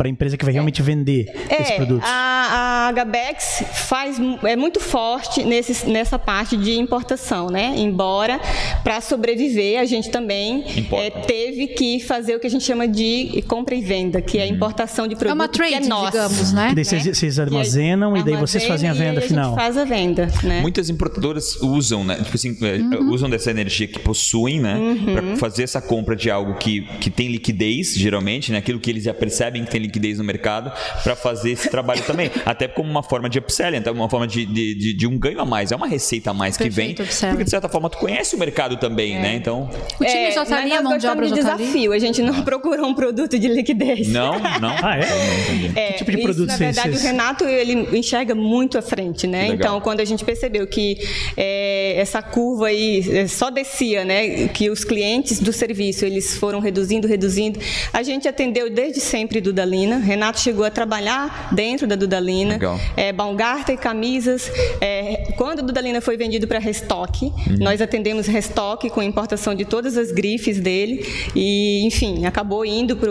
[0.00, 2.08] a empresa que vai realmente vender é, esses produtos.
[2.08, 7.74] A, a Gabex faz, é muito forte nesse, nessa parte de importação, né?
[7.76, 8.40] Embora
[8.82, 13.44] para sobreviver a gente também é, teve que fazer o que a gente chama de
[13.48, 14.54] compra e venda, que é a uhum.
[14.54, 16.68] importação de produto é uma trade, que é nosso, digamos, né?
[16.72, 19.54] E daí vocês, vocês armazenam e, e daí vocês fazem a venda a final.
[19.54, 20.60] faz a venda, né?
[20.60, 22.16] Muitas importadoras usam, né?
[22.16, 23.10] Tipo assim, é, uhum.
[23.10, 24.76] usam dessa energia energia que possuem, né?
[24.76, 25.14] Uhum.
[25.14, 28.58] Para fazer essa compra de algo que, que tem liquidez, geralmente, né?
[28.58, 30.72] Aquilo que eles já percebem que tem liquidez no mercado,
[31.02, 32.30] para fazer esse trabalho também.
[32.46, 35.40] Até como uma forma de upselling, então uma forma de, de, de, de, um ganho
[35.40, 35.72] a mais.
[35.72, 37.06] É uma receita a mais Perfeito, que vem.
[37.06, 37.32] Upselling.
[37.32, 39.20] Porque, de certa forma, tu conhece o mercado também, é.
[39.20, 39.34] né?
[39.36, 39.70] Então.
[40.00, 41.92] O time é, já tá ali, a mão de obra de desafio.
[41.92, 44.08] A gente não procurou um produto de liquidez.
[44.08, 44.74] Não, não.
[44.82, 45.78] ah, é?
[45.78, 49.26] é que tipo de produto isso, Na verdade, o Renato, ele enxerga muito à frente,
[49.26, 49.48] né?
[49.48, 50.98] Então, quando a gente percebeu que
[51.36, 54.48] é, essa curva aí só descia, né?
[54.48, 57.58] que os clientes do serviço eles foram reduzindo, reduzindo.
[57.92, 59.98] A gente atendeu desde sempre Dudalina.
[59.98, 62.58] Renato chegou a trabalhar dentro da Dudalina.
[62.64, 62.80] Legal.
[62.96, 64.50] É, Baumgarten, camisas.
[64.80, 67.32] É, quando a Dudalina foi vendido para Restock, uhum.
[67.60, 71.06] nós atendemos Restock com importação de todas as grifes dele.
[71.34, 73.10] E, enfim, acabou indo para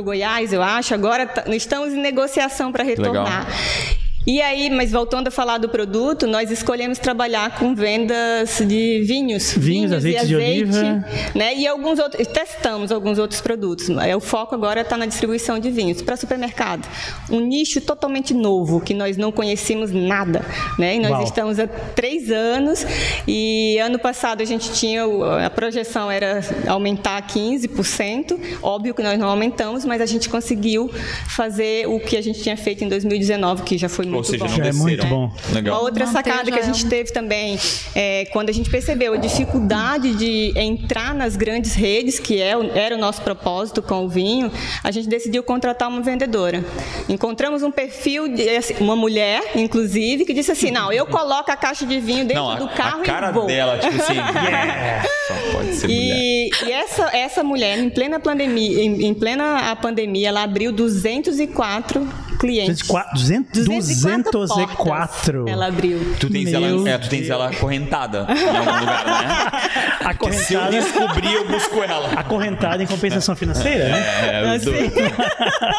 [0.00, 0.94] o Goiás, eu acho.
[0.94, 3.46] Agora estamos em negociação para retornar.
[3.46, 4.05] Legal.
[4.26, 9.52] E aí, mas voltando a falar do produto, nós escolhemos trabalhar com vendas de vinhos.
[9.52, 11.04] Vinhos, vinhos azeite, azeite, de oliva.
[11.32, 11.54] Né?
[11.54, 13.88] E alguns outros, testamos alguns outros produtos.
[13.88, 16.88] O foco agora está na distribuição de vinhos para supermercado.
[17.30, 20.44] Um nicho totalmente novo, que nós não conhecíamos nada.
[20.76, 20.96] Né?
[20.96, 21.22] E nós Uau.
[21.22, 22.84] estamos há três anos
[23.28, 25.04] e ano passado a gente tinha,
[25.44, 28.36] a projeção era aumentar 15%.
[28.60, 30.90] Óbvio que nós não aumentamos, mas a gente conseguiu
[31.28, 34.44] fazer o que a gente tinha feito em 2019, que já foi muito ou seja,
[34.44, 34.50] bom.
[34.50, 34.68] não desceram.
[34.68, 35.32] É muito bom.
[35.52, 35.74] Legal.
[35.74, 37.58] Uma outra sacada que a gente teve também,
[37.94, 42.94] é, quando a gente percebeu a dificuldade de entrar nas grandes redes, que é, era
[42.94, 44.50] o nosso propósito com o vinho,
[44.82, 46.64] a gente decidiu contratar uma vendedora.
[47.08, 51.56] Encontramos um perfil, de, assim, uma mulher, inclusive, que disse assim, não, eu coloco a
[51.56, 53.46] caixa de vinho dentro não, a, do carro a cara e vou.
[53.46, 56.68] dela, tipo assim, yeah, só pode ser e, mulher.
[56.68, 62.25] E essa, essa mulher, em plena pandemia, em, em plena a pandemia, ela abriu 204
[62.36, 62.86] clientes.
[62.86, 65.48] 204, 204.
[65.48, 66.14] Ela abriu.
[66.18, 69.88] Tu tens, ela, é, tu tens ela acorrentada em algum lugar, né?
[70.04, 70.36] Acorrentada.
[70.46, 72.12] Se eu descobrir, eu busco ela.
[72.12, 73.98] Acorrentada em compensação financeira, né?
[74.22, 74.70] É, assim.
[74.70, 74.72] do...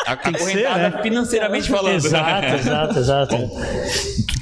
[0.05, 1.01] acorrentada ser, né?
[1.01, 1.95] financeiramente falando.
[1.95, 3.35] Exato, exato, exato.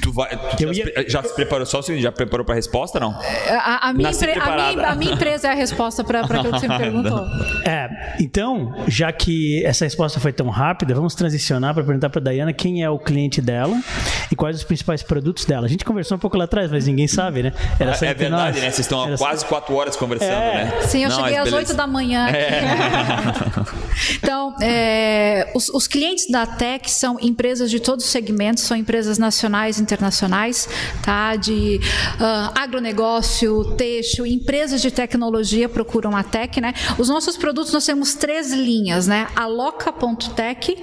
[0.02, 1.08] Tu, vai, tu já, ia...
[1.08, 3.10] já, se preparou só já preparou para a resposta não?
[3.48, 6.68] A, a, minha a, minha, a, minha, empresa é a resposta para aquilo que você
[6.68, 7.26] me perguntou.
[7.64, 12.52] É, então, já que essa resposta foi tão rápida, vamos transicionar para perguntar para Dayana
[12.52, 13.80] quem é o cliente dela
[14.30, 15.66] e quais os principais produtos dela.
[15.66, 17.52] A gente conversou um pouco lá atrás, mas ninguém sabe, né?
[17.78, 18.56] Era é, verdade, nós.
[18.56, 18.70] né?
[18.70, 20.64] Vocês estão há quase quatro horas conversando, é.
[20.64, 20.82] né?
[20.82, 22.28] Sim, eu não, cheguei às oito da manhã.
[22.28, 22.62] É.
[24.22, 29.18] então, é, os, os clientes da Tech são empresas de todos os segmentos, são empresas
[29.18, 30.68] nacionais e internacionais,
[31.02, 31.36] tá?
[31.36, 31.80] De
[32.20, 36.74] uh, agronegócio, têxtil, empresas de tecnologia procuram a Tech, né?
[36.98, 39.28] Os nossos produtos nós temos três linhas, né?
[39.36, 40.76] Aloca.tech,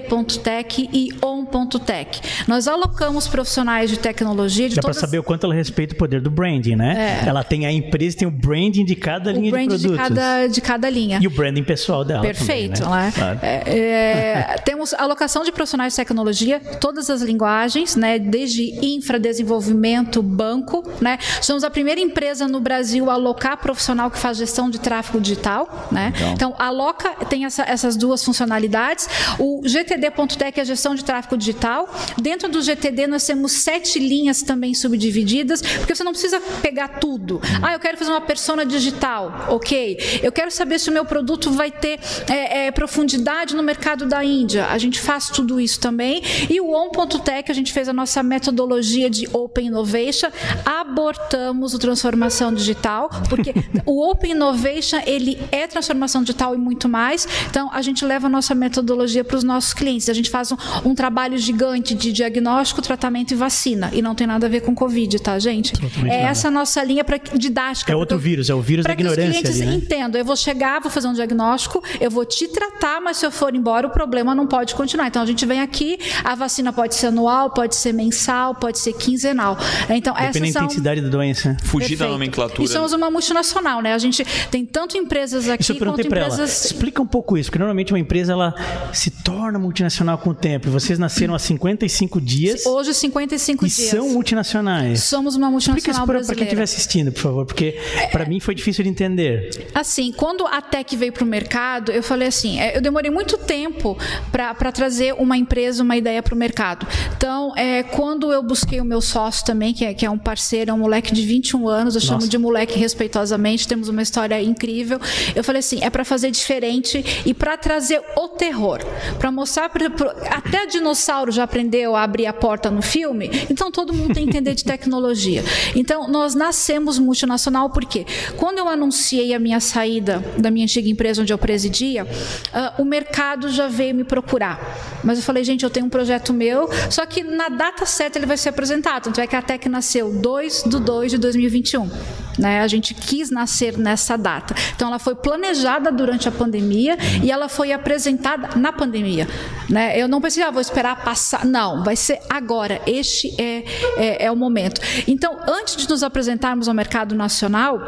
[0.00, 2.20] GTD.tech e On.tech.
[2.46, 4.96] Nós alocamos profissionais de tecnologia de Dá todas...
[4.98, 7.22] para saber o quanto ela respeita o poder do branding, né?
[7.24, 7.28] É.
[7.28, 9.90] Ela tem a empresa, tem o branding de cada o linha de produtos.
[9.90, 11.18] De cada, de cada linha.
[11.20, 12.22] E o branding pessoal dela.
[12.22, 12.82] Perfeito.
[12.82, 13.12] Também, né?
[13.14, 13.38] Claro.
[13.42, 18.18] É, é, temos alocação de profissionais de tecnologia, todas as linguagens, né?
[18.18, 21.18] Desde infra, desenvolvimento, banco, né?
[21.40, 25.88] Somos a primeira empresa no Brasil a alocar profissional que faz gestão de tráfego digital,
[25.90, 26.12] né?
[26.32, 29.08] Então, então aloca tem essa, essas duas funcionalidades.
[29.38, 29.60] O
[29.90, 31.92] GTD.tech é a gestão de tráfego digital.
[32.20, 37.34] Dentro do GTD nós temos sete linhas também subdivididas, porque você não precisa pegar tudo.
[37.34, 37.60] Uhum.
[37.62, 40.20] Ah, eu quero fazer uma persona digital, ok.
[40.22, 44.24] Eu quero saber se o meu produto vai ter é, é, profundidade no mercado da
[44.24, 44.66] Índia.
[44.66, 46.22] A gente faz tudo isso também.
[46.48, 50.28] E o On.tech, a gente fez a nossa metodologia de Open Innovation,
[50.64, 53.52] abortamos o transformação digital, porque
[53.84, 57.26] o Open Innovation ele é transformação digital e muito mais.
[57.48, 60.08] Então a gente leva a nossa metodologia para os nossos clientes.
[60.08, 63.90] A gente faz um, um, trabalho gigante de diagnóstico, tratamento e vacina.
[63.92, 65.72] E não tem nada a ver com Covid, tá, gente?
[65.72, 66.30] Totalmente é nada.
[66.30, 67.90] essa nossa linha para didática.
[67.90, 69.22] É outro vírus, é o vírus da ignorância.
[69.22, 69.84] Para que os clientes ali, né?
[69.84, 70.20] entendam.
[70.20, 73.54] Eu vou chegar, vou fazer um diagnóstico, eu vou te tratar, mas se eu for
[73.54, 75.06] embora, o problema não pode continuar.
[75.06, 78.92] Então a gente vem aqui, a vacina pode ser anual, pode ser mensal, pode ser
[78.92, 79.56] quinzenal.
[79.88, 81.56] Então, Depende da intensidade da doença.
[81.62, 82.00] Fugir Perfeito.
[82.00, 82.64] da nomenclatura.
[82.64, 83.94] E somos uma multinacional, né?
[83.94, 86.38] A gente tem tanto empresas aqui isso eu quanto empresas...
[86.38, 86.46] Ela.
[86.46, 88.54] Explica um pouco isso, porque normalmente uma empresa ela
[88.92, 90.68] se torna multinacional com o tempo.
[90.68, 92.66] Vocês nasceram há 55 dias.
[92.66, 93.78] Hoje, 55 e dias.
[93.78, 95.04] E são multinacionais.
[95.04, 97.78] Somos uma multinacional Explica isso para quem estiver assistindo, por favor, porque
[98.10, 99.68] para mim foi difícil de entender.
[99.72, 103.38] Assim, quando a Tech veio para o mercado, eu falei assim, é, eu demorei muito
[103.38, 103.96] tempo
[104.32, 106.86] para trazer uma empresa, uma ideia para o mercado.
[107.16, 110.72] Então, é, quando eu busquei o meu sócio também, que é, que é um parceiro,
[110.72, 112.14] é um moleque de 21 anos, eu Nossa.
[112.14, 114.98] chamo de moleque respeitosamente, temos uma história incrível.
[115.34, 118.80] Eu falei assim, é para fazer diferente e para trazer o terror,
[119.18, 119.86] para mostrar pra,
[120.30, 124.30] até dinossauro já aprendeu a abrir a porta no filme, então todo mundo tem que
[124.30, 125.42] entender de tecnologia.
[125.74, 128.06] Então, nós nascemos multinacional porque
[128.36, 132.84] quando eu anunciei a minha saída da minha antiga empresa onde eu presidia, uh, o
[132.84, 134.60] mercado já veio me procurar.
[135.02, 138.26] Mas eu falei, gente, eu tenho um projeto meu, só que na data certa ele
[138.26, 139.04] vai ser apresentado.
[139.04, 141.90] Tanto é que a Tec nasceu 2 de 2 de 2021.
[142.38, 142.60] Né?
[142.60, 144.54] A gente quis nascer nessa data.
[144.74, 149.26] Então ela foi planejada durante a pandemia e ela foi apresentada na pandemia.
[149.68, 149.96] Né?
[149.98, 151.44] Eu não pensei, ah, vou esperar passar.
[151.44, 152.80] Não, vai ser agora.
[152.86, 153.64] Este é,
[153.96, 154.80] é, é o momento.
[155.06, 157.80] Então, antes de nos apresentarmos ao mercado nacional,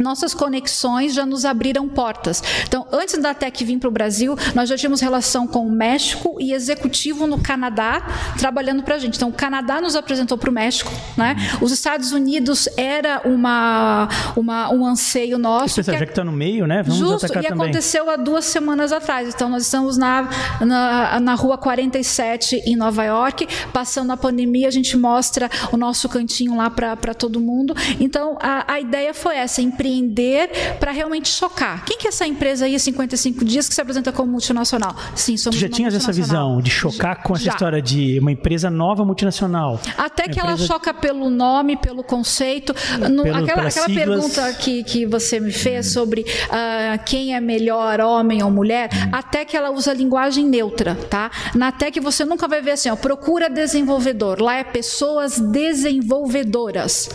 [0.00, 2.42] nossas conexões já nos abriram portas.
[2.66, 6.36] Então, antes da Tec vir para o Brasil, nós já tínhamos relação com o México
[6.40, 8.02] e executivo no Canadá
[8.38, 9.16] trabalhando para a gente.
[9.16, 11.36] Então, o Canadá nos apresentou para o México, né?
[11.60, 15.76] Os Estados Unidos era uma, uma um anseio nosso.
[15.76, 16.82] Pensa, que já que está no meio, né?
[16.82, 17.50] Vamos Justo, e também.
[17.50, 19.34] aconteceu há duas semanas atrás.
[19.34, 20.28] Então, nós estamos na,
[20.60, 20.77] na,
[21.20, 26.56] na rua 47 em Nova York, passando a pandemia, a gente mostra o nosso cantinho
[26.56, 27.74] lá para todo mundo.
[28.00, 31.84] Então, a, a ideia foi essa, empreender para realmente chocar.
[31.84, 34.94] Quem que é essa empresa aí, 55 dias, que se apresenta como multinacional?
[35.14, 37.52] Sim, somos tu já tinhas essa visão de chocar com essa já.
[37.52, 39.80] história de uma empresa nova multinacional?
[39.96, 40.48] Até que empresa...
[40.48, 42.74] ela choca pelo nome, pelo conceito.
[43.10, 48.00] No, pelo, aquela aquela pergunta que, que você me fez sobre uh, quem é melhor,
[48.00, 49.10] homem ou mulher, hum.
[49.12, 51.30] até que ela usa linguagem neutra, tá?
[51.54, 54.40] Na que você nunca vai ver assim, ó, procura desenvolvedor.
[54.40, 57.08] Lá é pessoas desenvolvedoras.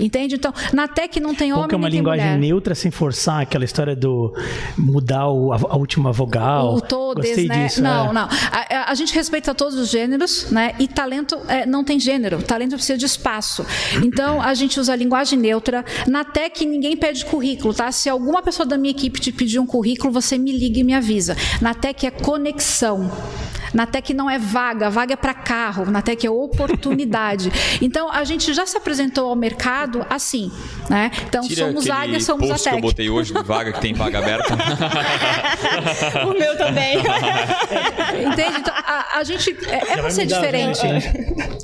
[0.00, 0.36] Entende?
[0.36, 2.38] Então, na TEC não tem homem, Porque é uma linguagem mulher.
[2.38, 4.34] neutra sem forçar aquela história do
[4.76, 6.74] mudar o, a, a, última vogal.
[6.74, 7.66] O todes, Gostei né?
[7.66, 8.12] Disso, não, é.
[8.12, 8.28] não.
[8.50, 10.74] A, a, gente respeita todos os gêneros, né?
[10.78, 12.42] E talento é, não tem gênero.
[12.42, 13.64] Talento precisa de espaço.
[14.02, 15.84] Então, a gente usa a linguagem neutra.
[16.06, 17.90] Na TEC, ninguém pede currículo, tá?
[17.92, 20.94] Se alguma pessoa da minha equipe te pedir um currículo, você me liga e me
[20.94, 21.36] avisa.
[21.60, 22.95] Na TEC é conexão.
[23.72, 27.52] Na Tech não é vaga, vaga é para carro, na Tech é oportunidade.
[27.82, 30.50] Então a gente já se apresentou ao mercado assim,
[30.88, 31.10] né?
[31.28, 32.70] Então Tira somos águia, somos a Tech.
[32.70, 34.54] que eu botei hoje de vaga que tem vaga aberta.
[36.26, 36.96] o meu também.
[38.26, 38.60] Entende?
[38.60, 40.86] Então, a, a gente é, é ser diferente.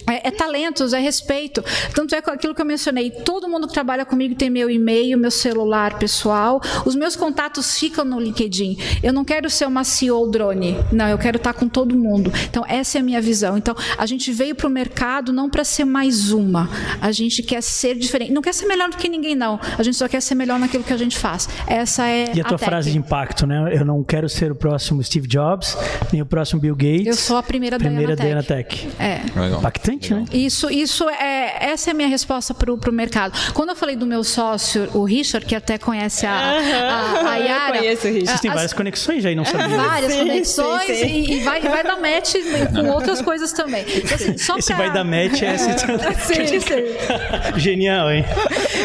[0.07, 1.65] É, é, talentos, é respeito.
[1.95, 3.11] Tanto é aquilo que eu mencionei.
[3.11, 6.61] Todo mundo que trabalha comigo tem meu e-mail, meu celular pessoal.
[6.85, 8.79] Os meus contatos ficam no LinkedIn.
[9.03, 10.77] Eu não quero ser uma CEO drone.
[10.93, 12.33] Não, eu quero estar com todo mundo.
[12.49, 13.57] Então, essa é a minha visão.
[13.57, 16.69] Então, a gente veio para o mercado não para ser mais uma.
[17.01, 18.33] A gente quer ser diferente.
[18.33, 19.59] Não quer ser melhor do que ninguém, não.
[19.79, 21.49] A gente só quer ser melhor naquilo que a gente faz.
[21.67, 23.71] Essa é E a tua a frase de impacto, né?
[23.73, 25.77] Eu não quero ser o próximo Steve Jobs,
[26.13, 27.07] nem o próximo Bill Gates.
[27.07, 28.63] Eu sou a primeira, primeira Diana Tech.
[28.63, 28.89] Tech.
[28.99, 29.21] É.
[29.39, 29.61] Legal.
[29.61, 30.29] Impactante, Legal.
[30.31, 30.39] né?
[30.39, 33.33] Isso, isso é, essa é a minha resposta para o mercado.
[33.53, 37.77] Quando eu falei do meu sócio, o Richard, que até conhece a, a, a Yara.
[37.77, 38.29] Eu conheço o Richard.
[38.29, 39.77] Vocês têm várias conexões aí, não sabia?
[39.77, 41.12] Várias sim, conexões sim, sim.
[41.13, 42.35] E, e, vai, vai dar match
[42.75, 43.85] com outras coisas também.
[43.87, 44.77] Então, assim, só Esse pra...
[44.77, 45.69] vai dar match é esse.
[46.27, 47.59] sim, sim.
[47.59, 48.25] Genial, hein?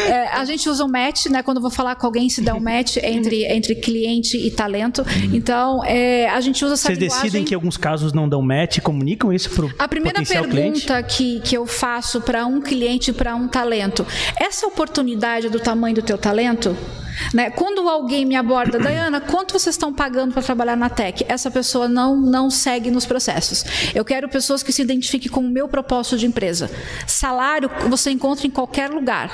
[0.08, 1.42] É, a gente usa o um match, né?
[1.42, 5.02] Quando eu vou falar com alguém, se dá um match entre, entre cliente e talento.
[5.02, 5.30] Uhum.
[5.34, 7.22] Então, é, a gente usa essa Vocês linguagem...
[7.24, 11.16] decidem que alguns casos não dão match, comunicam isso para o A primeira pergunta cliente?
[11.16, 14.06] que, que eu faço para um cliente, para um talento,
[14.38, 16.76] essa oportunidade é do tamanho do teu talento?
[17.32, 17.50] Né?
[17.50, 21.24] Quando alguém me aborda, Dayana, quanto vocês estão pagando para trabalhar na Tech?
[21.28, 23.64] Essa pessoa não, não segue nos processos.
[23.94, 26.70] Eu quero pessoas que se identifiquem com o meu propósito de empresa.
[27.06, 29.30] Salário você encontra em qualquer lugar.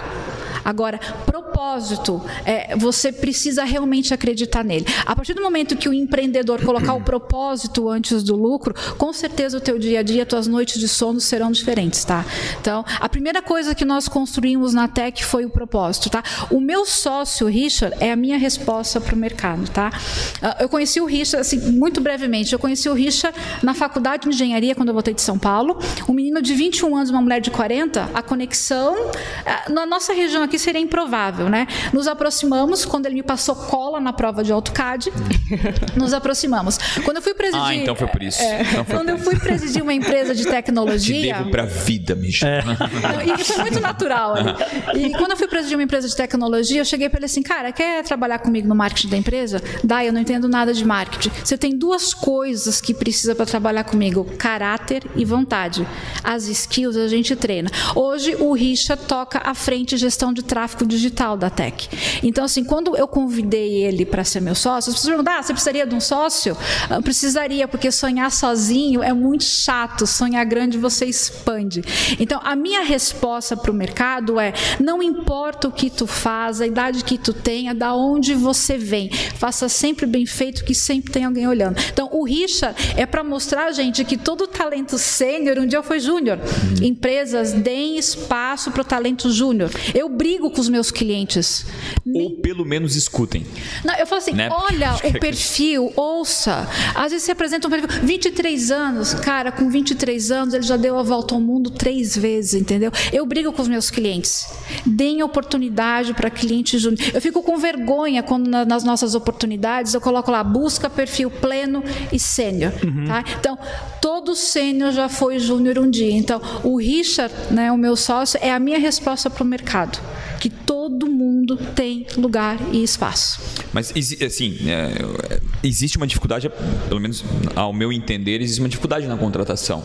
[0.65, 4.87] Agora, propósito, é, você precisa realmente acreditar nele.
[5.05, 9.59] A partir do momento que o empreendedor colocar o propósito antes do lucro, com certeza
[9.59, 12.25] o teu dia a dia, tuas noites de sono serão diferentes, tá?
[12.59, 16.23] Então, a primeira coisa que nós construímos na Tech foi o propósito, tá?
[16.51, 19.93] O meu sócio, Richard, é a minha resposta para o mercado, tá?
[20.41, 24.29] Ah, eu conheci o Richard, assim, muito brevemente, eu conheci o Richard na faculdade de
[24.31, 25.79] engenharia, quando eu voltei de São Paulo.
[26.09, 29.11] Um menino de 21 anos, uma mulher de 40, a conexão,
[29.45, 31.67] ah, na nossa região aqui, aqui seria improvável, né?
[31.93, 35.13] Nos aproximamos, quando ele me passou cola na prova de AutoCAD,
[35.97, 36.79] nos aproximamos.
[37.05, 37.61] Quando eu fui presidir...
[37.61, 38.41] Ah, então foi por isso.
[38.41, 41.35] É, então foi quando eu fui presidir uma empresa de tecnologia...
[41.35, 42.49] Te devo pra vida, Michel.
[42.51, 43.41] É.
[43.41, 44.35] E foi muito natural.
[44.35, 45.07] Ali.
[45.07, 47.64] E quando eu fui presidir uma empresa de tecnologia, eu cheguei para ele assim, cara,
[47.73, 49.63] quer trabalhar comigo no marketing da empresa?
[49.83, 51.31] Dá, eu não entendo nada de marketing.
[51.45, 55.87] Você tem duas coisas que precisa para trabalhar comigo, caráter e vontade.
[56.23, 57.71] As skills a gente treina.
[57.95, 61.89] Hoje o Richard toca à frente gestão de tráfego digital da Tech.
[62.23, 65.53] Então, assim, quando eu convidei ele para ser meu sócio, as pessoas perguntam, ah, você
[65.53, 66.57] precisaria de um sócio?
[66.91, 71.83] Eu precisaria, porque sonhar sozinho é muito chato, sonhar grande você expande.
[72.19, 76.67] Então, a minha resposta para o mercado é, não importa o que tu faz, a
[76.67, 81.25] idade que tu tenha, da onde você vem, faça sempre bem feito, que sempre tem
[81.25, 81.81] alguém olhando.
[81.93, 86.39] Então, o Richa é para mostrar, gente, que todo talento sênior um dia foi júnior.
[86.39, 86.85] Uhum.
[86.85, 89.71] Empresas deem espaço para o talento júnior.
[89.95, 91.65] Eu brigo com os meus clientes.
[92.13, 93.47] Ou pelo menos escutem.
[93.85, 94.49] Não, eu falo assim: né?
[94.51, 96.69] olha o perfil, ouça.
[96.93, 100.99] Às vezes você apresenta um perfil, 23 anos, cara, com 23 anos ele já deu
[100.99, 102.91] a volta ao mundo três vezes, entendeu?
[103.13, 104.49] Eu brigo com os meus clientes.
[104.85, 107.01] Deem oportunidade para cliente júnior.
[107.15, 111.83] Eu fico com vergonha quando na, nas nossas oportunidades eu coloco lá busca perfil pleno
[112.13, 112.73] e sênior.
[112.83, 113.05] Uhum.
[113.07, 113.25] Tá?
[113.39, 113.59] Então,
[114.01, 116.13] todo sênior já foi júnior um dia.
[116.13, 119.99] Então, o Richard, né, o meu sócio, é a minha resposta para o mercado
[120.45, 123.41] que todo mundo tem lugar e espaço.
[123.73, 123.91] Mas,
[124.23, 126.51] assim, é, existe uma dificuldade,
[126.87, 127.25] pelo menos
[127.57, 129.83] ao meu entender, existe uma dificuldade na contratação.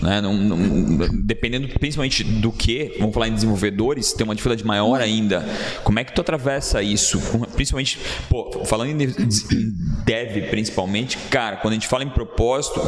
[0.00, 0.20] Né?
[0.20, 5.44] Não, não, dependendo principalmente do que, vamos falar em desenvolvedores, tem uma dificuldade maior ainda.
[5.82, 7.20] Como é que tu atravessa isso?
[7.54, 7.98] Principalmente,
[8.28, 12.80] pô, falando em dev principalmente, cara, quando a gente fala em propósito,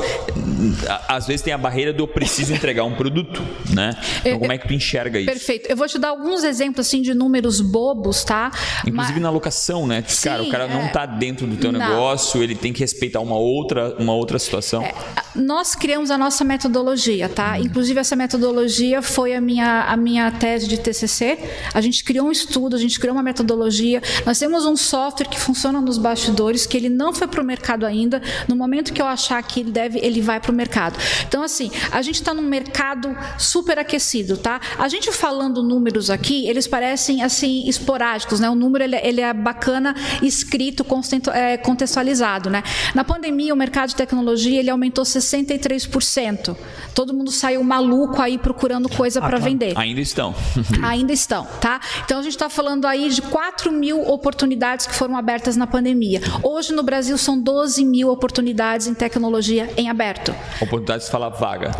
[1.08, 3.42] às vezes tem a barreira do eu preciso entregar um produto,
[3.74, 3.90] né?
[4.20, 5.30] Então, como é que tu enxerga isso?
[5.30, 5.68] Perfeito.
[5.68, 8.50] Eu vou te dar alguns exemplos assim de números bobos, tá?
[8.86, 9.22] Inclusive Mas...
[9.22, 10.04] na locação, né?
[10.06, 11.06] Sim, cara, o cara não está é...
[11.06, 11.80] dentro do teu não.
[11.80, 14.82] negócio, ele tem que respeitar uma outra, uma outra situação.
[14.82, 14.94] É,
[15.34, 17.58] nós criamos a nossa metodologia, tá?
[17.58, 21.38] Inclusive essa metodologia foi a minha a minha tese de TCC.
[21.72, 24.02] A gente criou um estudo, a gente criou uma metodologia.
[24.26, 27.86] Nós temos um software que funciona nos bastidores que ele não foi para o mercado
[27.86, 28.20] ainda.
[28.48, 30.98] No momento que eu achar que ele deve, ele vai para o mercado.
[31.26, 34.60] Então assim, a gente está num mercado super aquecido, tá?
[34.78, 38.48] A gente falando números aqui, eles parecem assim esporádicos, né?
[38.50, 40.84] O número ele, ele é bacana, escrito,
[41.32, 42.62] é, contextualizado, né?
[42.94, 46.56] Na pandemia, o mercado de tecnologia ele aumentou 60 63%.
[46.94, 49.72] Todo mundo saiu maluco aí procurando coisa ah, para vender.
[49.76, 50.34] Ainda estão.
[50.82, 51.80] Ainda estão, tá?
[52.04, 56.20] Então a gente está falando aí de 4 mil oportunidades que foram abertas na pandemia.
[56.42, 60.34] Hoje no Brasil são 12 mil oportunidades em tecnologia em aberto.
[60.60, 61.70] Oportunidades fala vaga.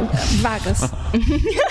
[0.41, 0.81] Vagas.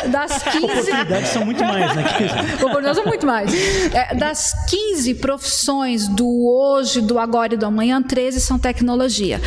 [0.08, 0.66] Das 15.
[0.66, 2.04] Oportunidades são muito mais, né?
[2.58, 3.54] Oportunidades são muito mais.
[3.94, 9.42] É, das 15 profissões do hoje, do agora e do amanhã, 13 são tecnologia.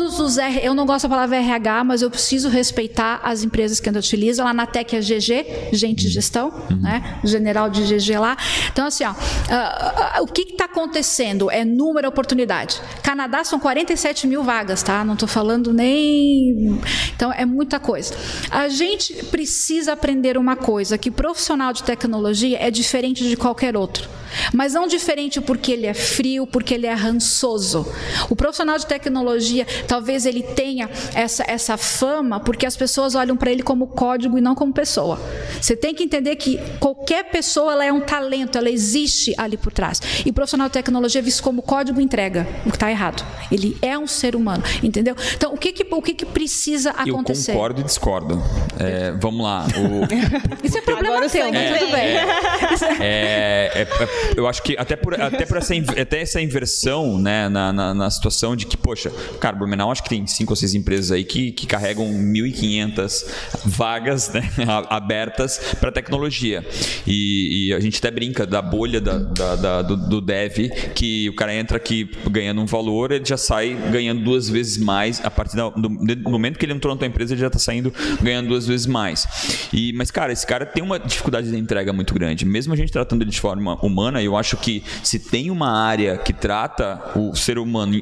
[0.00, 3.80] Todos os R, eu não gosto da palavra RH, mas eu preciso respeitar as empresas
[3.80, 4.46] que ainda utilizam.
[4.46, 6.80] Lá na Tec é GG, gente de gestão, uhum.
[6.80, 7.20] né?
[7.22, 8.34] General de GG lá.
[8.72, 11.50] Então, assim, ó, uh, uh, o que está acontecendo?
[11.50, 12.80] É número oportunidade.
[13.02, 15.04] Canadá são 47 mil vagas, tá?
[15.04, 16.80] Não estou falando nem.
[17.14, 18.14] Então, é muita coisa.
[18.50, 24.08] A gente precisa aprender uma coisa: que profissional de tecnologia é diferente de qualquer outro.
[24.52, 27.86] Mas não diferente porque ele é frio, porque ele é rançoso.
[28.28, 33.50] O profissional de tecnologia, talvez ele tenha essa, essa fama porque as pessoas olham para
[33.50, 35.20] ele como código e não como pessoa.
[35.60, 39.72] Você tem que entender que qualquer pessoa ela é um talento, ela existe ali por
[39.72, 40.00] trás.
[40.24, 43.24] E o profissional de tecnologia é visto como código entrega, o que está errado.
[43.50, 45.16] Ele é um ser humano, entendeu?
[45.34, 47.50] Então, o que, que, o que, que precisa acontecer?
[47.50, 48.42] Eu concordo e discordo.
[48.78, 49.66] É, vamos lá.
[49.76, 50.06] O...
[50.64, 53.00] Isso é problema Agora teu, mas tudo bem.
[53.00, 53.88] É, é, é
[54.36, 58.10] eu acho que até por, até por essa, até essa inversão né, na, na, na,
[58.10, 59.10] situação de que, poxa,
[59.40, 63.24] cara, Blumenau acho que tem cinco ou seis empresas aí que, que carregam 1.500
[63.64, 64.42] vagas né,
[64.90, 66.66] abertas para tecnologia.
[67.06, 71.28] E, e, a gente até brinca da bolha da, da, da do, do, dev, que
[71.28, 75.24] o cara entra aqui ganhando um valor, ele já sai ganhando duas vezes mais.
[75.24, 77.92] A partir do, do momento que ele entrou na tua empresa, ele já está saindo
[78.20, 79.68] ganhando duas vezes mais.
[79.72, 82.44] E, mas, cara, esse cara tem uma dificuldade de entrega muito grande.
[82.44, 86.16] Mesmo a gente tratando ele de forma humana, eu acho que se tem uma área
[86.18, 88.00] que trata o ser humano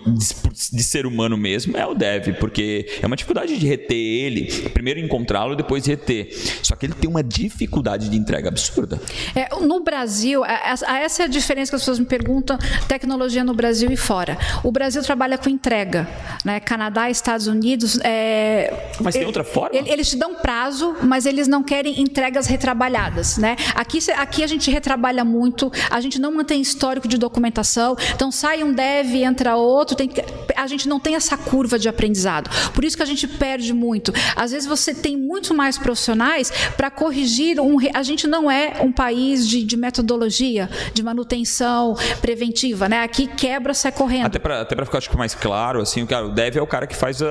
[0.73, 5.01] de ser humano mesmo, é o dev, porque é uma dificuldade de reter ele, primeiro
[5.01, 6.29] encontrá-lo, depois reter.
[6.63, 9.01] Só que ele tem uma dificuldade de entrega absurda.
[9.35, 13.91] É, no Brasil, essa é a diferença que as pessoas me perguntam, tecnologia no Brasil
[13.91, 14.39] e fora.
[14.63, 16.09] O Brasil trabalha com entrega,
[16.45, 16.61] né?
[16.61, 17.99] Canadá, Estados Unidos.
[18.03, 19.77] É, mas tem outra forma?
[19.77, 23.57] Eles te dão prazo, mas eles não querem entregas retrabalhadas, né?
[23.75, 27.97] Aqui, aqui a gente retrabalha muito, a gente não mantém histórico de documentação.
[28.15, 29.97] Então sai um dev, entra outro.
[29.97, 30.09] Tem
[30.57, 32.49] a gente não tem essa curva de aprendizado.
[32.73, 34.13] Por isso que a gente perde muito.
[34.37, 37.77] Às vezes você tem muito mais profissionais para corrigir um.
[37.93, 43.03] A gente não é um país de, de metodologia, de manutenção preventiva, né?
[43.03, 44.27] Aqui quebra, sai correndo.
[44.27, 47.21] Até para até ficar acho, mais claro, assim, o dev é o cara que faz
[47.21, 47.27] a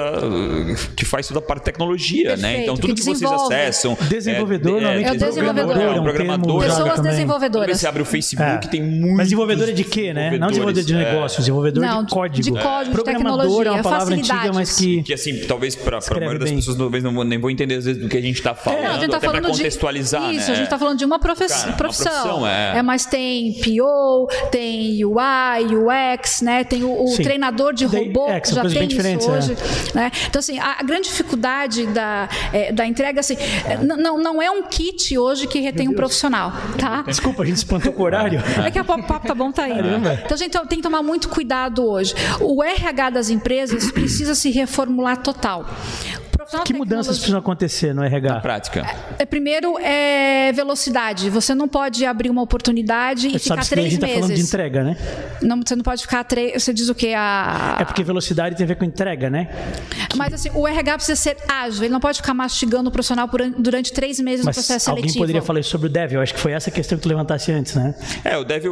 [0.93, 2.35] que faz toda a parte de tecnologia, né?
[2.35, 2.63] Perfeito, né?
[2.63, 3.97] Então tudo que, que vocês acessam.
[4.09, 5.77] Desenvolvedor, é, é, é o desenvolvedor.
[5.77, 6.63] É um programador.
[6.63, 7.79] Pessoas desenvolvedoras.
[7.79, 9.15] Você abre o Facebook, que tem muito.
[9.15, 10.37] Mas desenvolvedor é de quê, né?
[10.37, 10.97] Não desenvolvedor de é.
[10.97, 12.43] negócios, desenvolvedor não, de código.
[12.43, 15.03] De código, Programador é uma palavra antiga, mas que.
[15.03, 18.01] Que assim, talvez para a maioria das pessoas talvez não, nem vou entender às vezes
[18.01, 18.83] do que a gente está falando.
[18.83, 20.29] É, a gente tá até falando contextualizar.
[20.29, 20.53] De, isso, né?
[20.53, 21.61] a gente está falando de uma profissão.
[21.61, 22.11] Cara, profissão.
[22.11, 22.77] Uma profissão é.
[22.77, 22.81] é.
[22.81, 26.63] Mas tem PO, tem UI, UX, né?
[26.63, 29.53] Tem o, o treinador de robô, é, que já tem isso hoje.
[29.53, 29.95] É.
[29.95, 30.11] Né?
[30.27, 33.37] Então, assim, a, a grande dificuldade da, é, da entrega, assim,
[33.81, 37.03] não, não é um kit hoje que retém um profissional, tá?
[37.03, 38.41] Desculpa, a gente espantou com o horário.
[38.67, 39.75] É que a papo tá bom, tá aí.
[39.75, 40.19] Caramba.
[40.25, 42.13] Então, gente, tem que tomar muito cuidado hoje.
[42.41, 45.65] O RH das empresas precisa se reformular total
[46.63, 48.33] que mudanças precisam acontecer no RH?
[48.33, 48.85] Na prática.
[49.19, 51.29] É, primeiro, é velocidade.
[51.29, 53.77] Você não pode abrir uma oportunidade e ficar três meses.
[53.77, 54.97] A gente está falando de entrega, né?
[55.41, 56.63] Não, você não pode ficar três.
[56.63, 57.13] Você diz o quê?
[57.15, 57.77] A...
[57.79, 59.49] É porque velocidade tem a ver com entrega, né?
[60.15, 61.83] Mas assim, o RH precisa ser ágil.
[61.83, 65.07] Ele não pode ficar mastigando o profissional por, durante três meses Mas no processo seletivo.
[65.07, 66.13] Alguém poderia falar sobre o Dev.
[66.13, 67.95] Eu acho que foi essa questão que tu levantasse antes, né?
[68.23, 68.65] É, o Dev,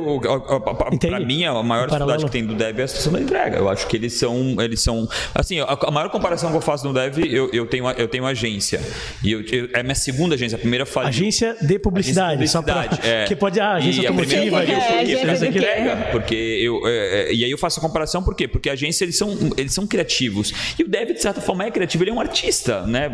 [1.00, 3.58] para mim, a maior dificuldade que tem do Dev é a situação da entrega.
[3.58, 6.88] Eu acho que eles são, eles são, assim, a, a maior comparação que eu faço
[6.88, 8.82] no Dev, eu, eu tenho, eu tenho agência.
[9.24, 10.55] E eu, eu, é minha segunda agência.
[10.55, 11.09] A primeira faliu.
[11.09, 12.43] Agência de publicidade.
[12.43, 12.95] Agência de publicidade.
[12.95, 13.26] Só pra, é.
[13.28, 13.59] Que pode.
[13.59, 14.57] Ah, agência e automotiva.
[14.57, 15.95] A primeira é, a entrega.
[16.11, 18.47] Porque eu, é, é, e aí eu faço a comparação, por quê?
[18.47, 20.53] Porque a agência, eles são, eles são criativos.
[20.78, 22.03] E o Dev, de certa forma, é criativo.
[22.03, 23.09] Ele é um artista, né?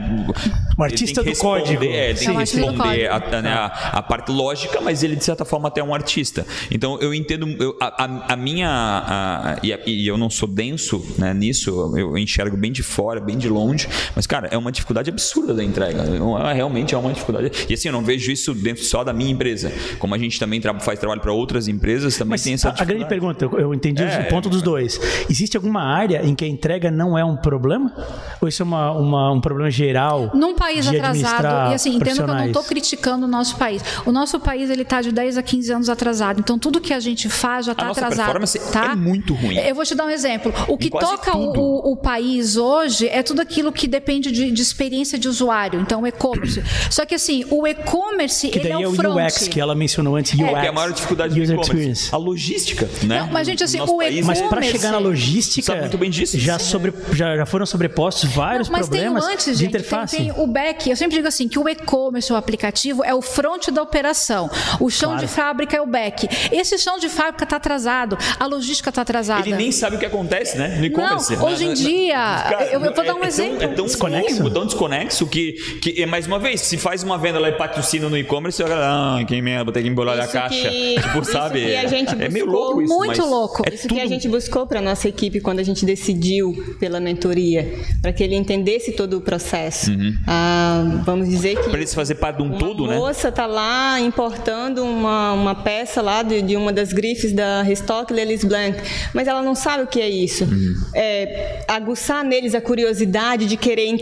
[0.77, 1.83] Um artista do código.
[1.83, 5.67] É, tem que responder a, né, a, a, parte lógica, mas ele, de certa forma,
[5.67, 6.45] até é um artista.
[6.69, 7.47] Então, eu entendo.
[7.61, 8.69] Eu, a, a, minha.
[8.69, 13.37] A, e, e, eu não sou denso né, nisso, eu enxergo bem de fora, bem
[13.37, 13.87] de longe.
[14.15, 16.03] Mas, cara, é uma dificuldade absurda da entrega.
[16.03, 17.51] É, realmente é uma dificuldade.
[17.69, 19.71] E assim, eu não vejo isso dentro só da minha empresa.
[19.99, 22.85] Como a gente também faz trabalho para outras empresas, também Mas tem essa a, a
[22.85, 24.99] grande pergunta, eu entendi é, o ponto dos dois.
[25.29, 27.93] Existe alguma área em que a entrega não é um problema?
[28.41, 30.31] Ou isso é uma, uma um problema geral?
[30.33, 31.71] Num país atrasado.
[31.71, 33.83] E assim, entendo que eu não estou criticando o nosso país.
[34.05, 36.39] O nosso país ele está de 10 a 15 anos atrasado.
[36.39, 38.25] Então tudo que a gente faz já está atrasado.
[38.25, 38.91] Performance tá?
[38.91, 39.57] é muito ruim.
[39.57, 40.53] Eu vou te dar um exemplo.
[40.67, 45.17] O que toca o, o, país hoje é tudo aquilo que depende de, de experiência
[45.17, 45.79] de usuário.
[45.79, 46.63] Então, o e-commerce.
[46.89, 50.33] Só que assim, o e-commerce ele é o, é o UX que ela mencionou antes.
[50.33, 50.43] UX.
[50.43, 52.09] É, que é a maior dificuldade do e-commerce.
[52.13, 53.19] A logística, né?
[53.19, 54.23] Não, mas gente, assim, o e-commerce.
[54.23, 56.37] Mas para chegar na logística, muito bem disso.
[56.37, 60.17] Já, sobre, já, já foram sobrepostos vários não, mas problemas tem antes, de interface.
[60.17, 60.89] Tem, tem, o back.
[60.89, 64.49] Eu sempre digo assim que o e-commerce, o aplicativo, é o front da operação.
[64.79, 65.25] O chão claro.
[65.25, 66.27] de fábrica é o back.
[66.51, 68.17] Esse chão de fábrica está atrasado.
[68.39, 69.47] A logística está atrasada.
[69.47, 70.77] Ele nem sabe o que acontece, né?
[70.77, 71.35] No e-commerce.
[71.35, 73.55] Não, hoje em dia, Cara, eu, eu, vou dar um é, exemplo.
[73.55, 73.85] É tão, é tão
[74.27, 74.53] desconexo.
[74.53, 78.17] tão desconexo que, que, mais uma vez, se faz uma venda lá e patrocina no
[78.17, 80.69] e-commerce, eu ah, quem merda, vou ter que embolar a caixa.
[80.69, 81.65] Que, tipo, sabe?
[81.65, 82.93] Que a gente buscou, é meio louco isso.
[82.93, 83.63] Muito louco.
[83.65, 83.95] É isso tudo...
[83.95, 88.23] que a gente buscou para nossa equipe quando a gente decidiu pela mentoria, para que
[88.23, 89.91] ele entendesse todo o processo.
[89.91, 90.15] Uhum.
[90.27, 91.69] Ah, vamos dizer que.
[91.69, 92.95] Para ele se fazer parte de um todo, né?
[92.95, 97.61] A moça está lá importando uma, uma peça lá de, de uma das grifes da
[97.61, 98.77] Restock Lelis Blanc,
[99.13, 100.43] mas ela não sabe o que é isso.
[100.45, 100.75] Uhum.
[100.95, 104.00] É, aguçar neles a curiosidade de querer entender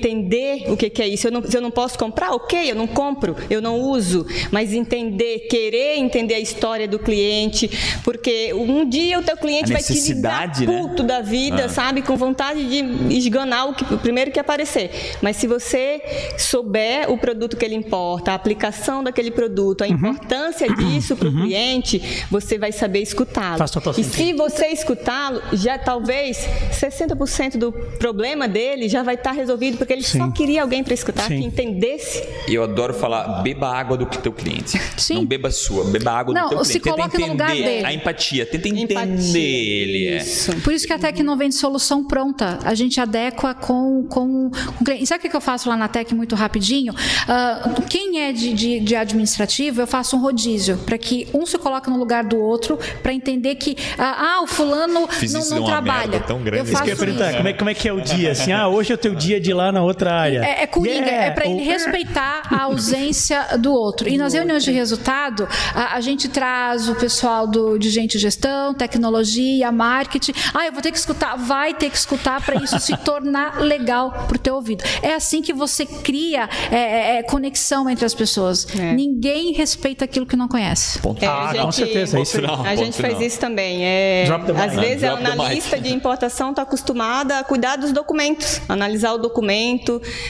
[0.68, 1.28] o que, que é isso.
[1.28, 4.74] Eu não, se eu não posso comprar, ok, eu não compro, eu não uso, mas
[4.74, 7.70] entender, querer entender a história do cliente,
[8.04, 10.66] porque um dia o teu cliente vai te ligar né?
[10.66, 11.70] puto da vida, ah.
[11.70, 14.92] sabe, com vontade de esganar o, que, o primeiro que aparecer.
[15.22, 16.02] Mas se você
[16.38, 19.94] souber o produto que ele importa, a aplicação daquele produto, a uhum.
[19.94, 21.42] importância disso para o uhum.
[21.44, 23.58] cliente, você vai saber escutá-lo.
[23.98, 26.38] E se você escutá-lo, já talvez
[26.72, 30.20] 60% do problema dele já vai estar resolvido, porque ele Sim.
[30.20, 31.40] só queria alguém para escutar, Sim.
[31.40, 32.24] que entendesse.
[32.48, 34.80] E eu adoro falar, beba água do teu cliente.
[34.96, 35.16] Sim.
[35.16, 37.02] Não beba sua, beba água não, do teu se cliente.
[37.02, 37.86] Tenta entender no lugar dele.
[37.86, 39.40] a empatia, tenta entender empatia.
[39.40, 40.08] ele.
[40.10, 40.18] É.
[40.18, 40.56] Isso.
[40.62, 42.60] Por isso que a Tec não vende solução pronta.
[42.64, 45.04] A gente adequa com, com, com o cliente.
[45.06, 46.94] E sabe o que eu faço lá na Tec muito rapidinho?
[46.94, 51.58] Uh, quem é de, de, de, administrativo, eu faço um rodízio, para que um se
[51.58, 55.66] coloque no lugar do outro, para entender que, uh, ah, o fulano Fiz não, não
[55.66, 56.20] trabalha.
[56.20, 56.60] Tão grande.
[56.60, 57.38] Eu faço isso.
[57.38, 58.34] Como é, como é que é o dia?
[58.34, 60.40] Assim, ah, hoje é o teu dia de ir lá na outra área.
[60.40, 61.26] É, é coringa, yeah.
[61.26, 64.08] é para ele respeitar a ausência do outro.
[64.10, 68.74] E nas reuniões de resultado, a, a gente traz o pessoal do, de gente gestão,
[68.74, 70.34] tecnologia, marketing.
[70.54, 71.36] Ah, eu vou ter que escutar.
[71.38, 74.84] Vai ter que escutar para isso se tornar legal para o teu ouvido.
[75.02, 78.68] É assim que você cria é, é, é conexão entre as pessoas.
[78.78, 78.94] É.
[78.94, 81.00] Ninguém respeita aquilo que não conhece.
[81.22, 82.20] É, ah, gente, com certeza.
[82.20, 83.84] Isso não, a gente faz isso também.
[83.84, 84.26] É,
[84.64, 89.69] às vezes a analista de importação está acostumada a cuidar dos documentos, analisar o documento,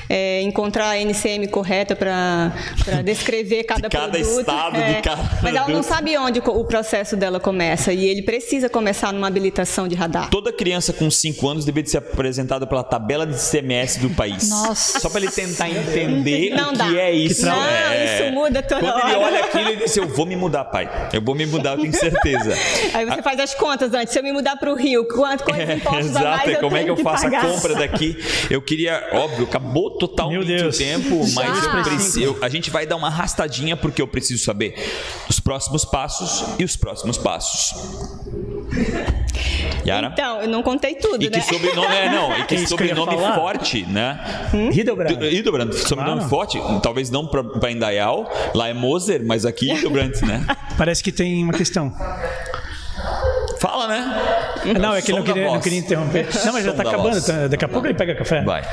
[0.09, 2.51] é, encontrar a NCM correta para
[3.03, 4.39] descrever cada, de cada produto.
[4.39, 8.21] Estado, é, de cada mas ela não sabe onde o processo dela começa e ele
[8.21, 10.29] precisa começar numa habilitação de radar.
[10.29, 14.49] Toda criança com 5 anos deveria ser apresentada pela tabela de CMS do país.
[14.49, 14.99] Nossa.
[14.99, 16.87] Só para ele tentar entender não o dá.
[16.87, 17.45] que é isso.
[17.45, 18.23] Não, é...
[18.23, 19.07] isso muda toda Quando hora.
[19.07, 20.89] ele olha aquilo, ele diz: Eu vou me mudar, pai.
[21.13, 22.53] Eu vou me mudar, eu tenho certeza.
[22.93, 23.23] Aí você a...
[23.23, 24.13] faz as contas antes.
[24.13, 26.59] Se eu me mudar para o Rio, quanto, quantos é, impostos exato, a mais eu
[26.59, 27.45] como é que eu faço pagar?
[27.45, 28.17] a compra daqui?
[28.49, 33.07] Eu queria, óbvio, acabou totalmente o tempo, mas eu preciso, a gente vai dar uma
[33.07, 34.75] arrastadinha porque eu preciso saber
[35.29, 37.73] os próximos passos e os próximos passos.
[39.85, 40.09] Yara?
[40.13, 41.39] Então, eu não contei tudo, e né?
[41.39, 44.49] Que sobrenome, é, não, e que é sobrenome forte, né?
[44.53, 44.69] Hum?
[44.71, 46.29] Hildebrand, sobrenome claro.
[46.29, 46.59] forte.
[46.81, 50.45] Talvez não para Indaial, lá é Moser, mas aqui Hildebrand, né?
[50.77, 51.93] Parece que tem uma questão.
[53.59, 54.21] Fala, né?
[54.79, 56.27] Não, é que não queria, não queria interromper.
[56.45, 57.21] Não, mas já está acabando.
[57.21, 58.41] Tá, daqui a pouco ele pega café.
[58.41, 58.63] Vai.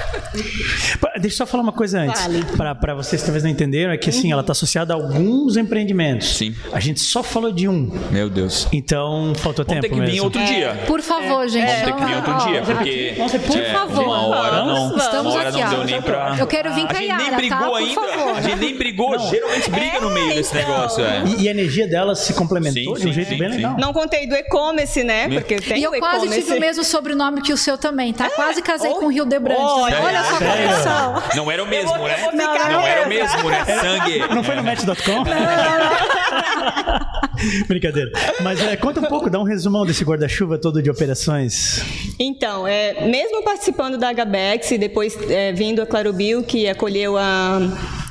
[1.20, 2.20] Deixa eu só falar uma coisa antes.
[2.22, 2.45] Vale.
[2.74, 6.37] Para vocês que talvez não entenderam, é que assim, ela está associada a alguns empreendimentos.
[6.37, 6.55] Sim.
[6.72, 7.91] A gente só falou de um.
[8.11, 8.68] Meu Deus.
[8.72, 10.74] Então, faltou Vamos tempo ter que vir outro dia.
[10.87, 11.49] Por favor, é.
[11.49, 11.66] gente.
[11.66, 13.14] Vamos ter que vir outro dia, porque.
[13.18, 14.05] Nossa, por é, favor.
[14.05, 14.97] Uma hora não.
[14.97, 16.37] Estamos uma hora aqui, não deu nem pra.
[16.39, 17.78] Eu quero vir com a gente nem brigou tá?
[17.78, 18.01] ainda.
[18.37, 19.11] A gente nem brigou.
[19.11, 19.30] Não.
[19.30, 20.70] Geralmente briga no meio desse então.
[20.70, 21.05] negócio.
[21.05, 21.24] É.
[21.26, 23.76] E, e, a energia dela se complementou sim, de um sim, jeito sim, bem legal.
[23.78, 25.29] Não contei do e-commerce, né?
[25.29, 28.31] Porque tem e eu quase tive o mesmo sobrenome que o seu também, tá?
[28.31, 29.61] Quase casei com o Rio Debrante.
[29.61, 31.22] Olha, Olha só a conexão.
[31.37, 32.31] Não era o mesmo, né?
[32.33, 33.64] Não, não era o mesmo, né?
[33.64, 34.18] Sangue.
[34.35, 35.24] Não foi no Match.com?
[37.68, 38.11] Brincadeira.
[38.43, 41.83] Mas é, conta um pouco, dá um resumão desse guarda-chuva todo de operações.
[42.18, 47.59] Então, é, mesmo participando da HBX e depois é, vindo a Clarobio, que acolheu a,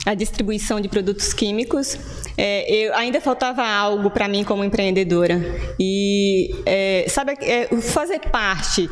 [0.05, 1.97] a distribuição de produtos químicos,
[2.37, 5.39] é, eu, ainda faltava algo para mim como empreendedora.
[5.79, 8.89] E, é, sabe, é, fazer parte,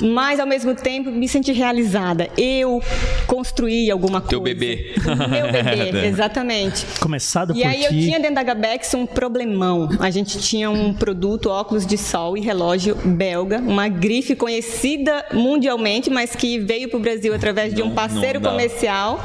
[0.00, 2.28] mas ao mesmo tempo me sentir realizada.
[2.36, 2.82] Eu
[3.26, 4.30] construí alguma coisa.
[4.30, 4.94] Teu bebê.
[5.04, 6.86] Meu bebê, exatamente.
[7.00, 7.84] Começado e por aí ti.
[7.84, 9.88] eu tinha dentro da Gabex um problemão.
[10.00, 16.10] A gente tinha um produto, óculos de sol e relógio belga, uma grife conhecida mundialmente,
[16.10, 19.20] mas que veio para o Brasil através de um parceiro comercial.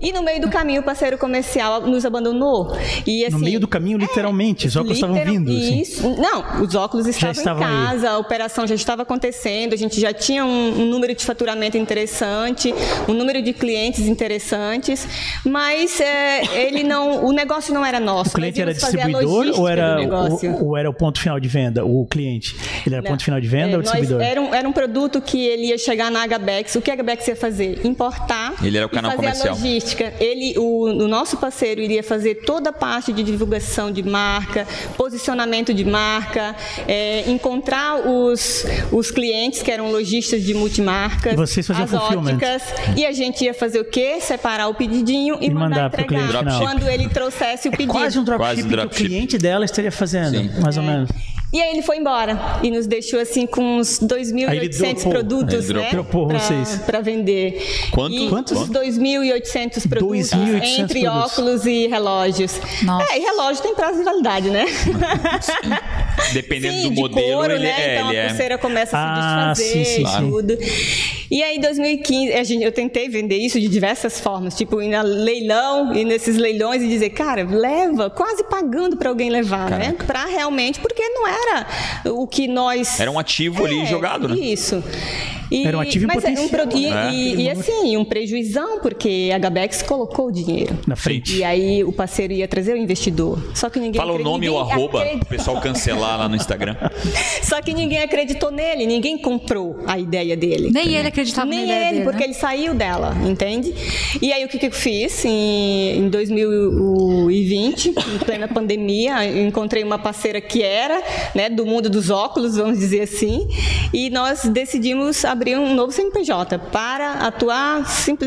[0.00, 2.76] E no meio do caminho, o parceiro comercial nos abandonou.
[3.06, 5.50] E, assim, no meio do caminho, literalmente, é, os óculos literal, estavam vindo.
[5.50, 5.80] Assim.
[5.80, 8.14] Isso, não, os óculos estavam, estavam em casa, aí.
[8.14, 12.72] a operação já estava acontecendo, a gente já tinha um, um, número de faturamento interessante,
[13.08, 15.06] um número de clientes interessantes,
[15.44, 18.30] mas é, ele não, o negócio não era nosso.
[18.30, 22.06] O cliente era distribuidor ou era, o, ou era o ponto final de venda, o
[22.06, 22.56] cliente?
[22.86, 24.20] Ele era não, ponto final de venda é, ou distribuidor?
[24.20, 26.76] Era um, era um produto que ele ia chegar na Agabex.
[26.76, 27.84] O que a Agabex ia fazer?
[27.84, 28.54] Importar.
[28.62, 29.56] Ele era o canal fazer comercial.
[30.20, 34.66] Ele, o, o nosso parceiro iria fazer toda a parte de divulgação de marca,
[34.96, 36.54] posicionamento de marca,
[36.86, 42.62] é, encontrar os, os clientes que eram lojistas de multimarcas, as óticas,
[42.96, 44.18] e a gente ia fazer o quê?
[44.20, 47.90] Separar o pedidinho e, e mandar, mandar entregar quando ele trouxesse o pedido.
[47.90, 50.60] É quase um dropship que o cliente dela estaria fazendo, Sim.
[50.60, 50.86] mais ou é.
[50.86, 51.10] menos.
[51.50, 55.88] E aí ele foi embora e nos deixou assim com uns 2.800 produtos, né?
[56.84, 57.88] Para vender.
[57.90, 58.14] Quanto?
[58.14, 58.68] E Quantos?
[58.68, 60.32] 2.800 produtos 2.
[60.78, 61.32] entre produtos.
[61.32, 62.60] óculos e relógios.
[62.82, 63.12] Nossa.
[63.12, 64.66] É, e relógio tem prazo de validade, né?
[66.34, 67.70] Dependendo sim, do modelo, couro, ele, né?
[67.70, 68.58] é, então ele a pulseira é...
[68.58, 70.58] começa a ah, se desfazer sim, sim, tudo.
[71.30, 75.94] E aí, em 2015, eu tentei vender isso de diversas formas, tipo ir na leilão
[75.94, 79.78] e nesses leilões e dizer, cara, leva, quase pagando para alguém levar, né?
[79.78, 79.98] Caraca.
[79.98, 80.06] né?
[80.06, 81.66] Para realmente, porque não era
[82.06, 82.98] o que nós.
[82.98, 84.36] Era um ativo é, ali jogado, né?
[84.36, 84.82] Isso.
[85.50, 89.30] E, Era um ativo mas é, um pro, e, e, e, assim, um prejuizão, porque
[89.34, 90.78] a Gabex colocou o dinheiro.
[90.86, 91.36] Na frente.
[91.36, 93.38] E aí o parceiro ia trazer o investidor.
[93.54, 96.76] Só que ninguém Fala o nome e o arroba, o pessoal cancelar lá no Instagram.
[97.42, 100.70] Só que ninguém acreditou nele, ninguém comprou a ideia dele.
[100.72, 102.24] Nem ele acreditava Nem na ideia ele, dele, porque né?
[102.24, 103.74] ele saiu dela, entende?
[104.20, 105.24] E aí o que, que eu fiz?
[105.24, 111.02] Em, em 2020, em plena pandemia, encontrei uma parceira que era
[111.34, 113.48] né, do mundo dos óculos, vamos dizer assim,
[113.92, 117.84] e nós decidimos abrir um novo CNPJ para atuar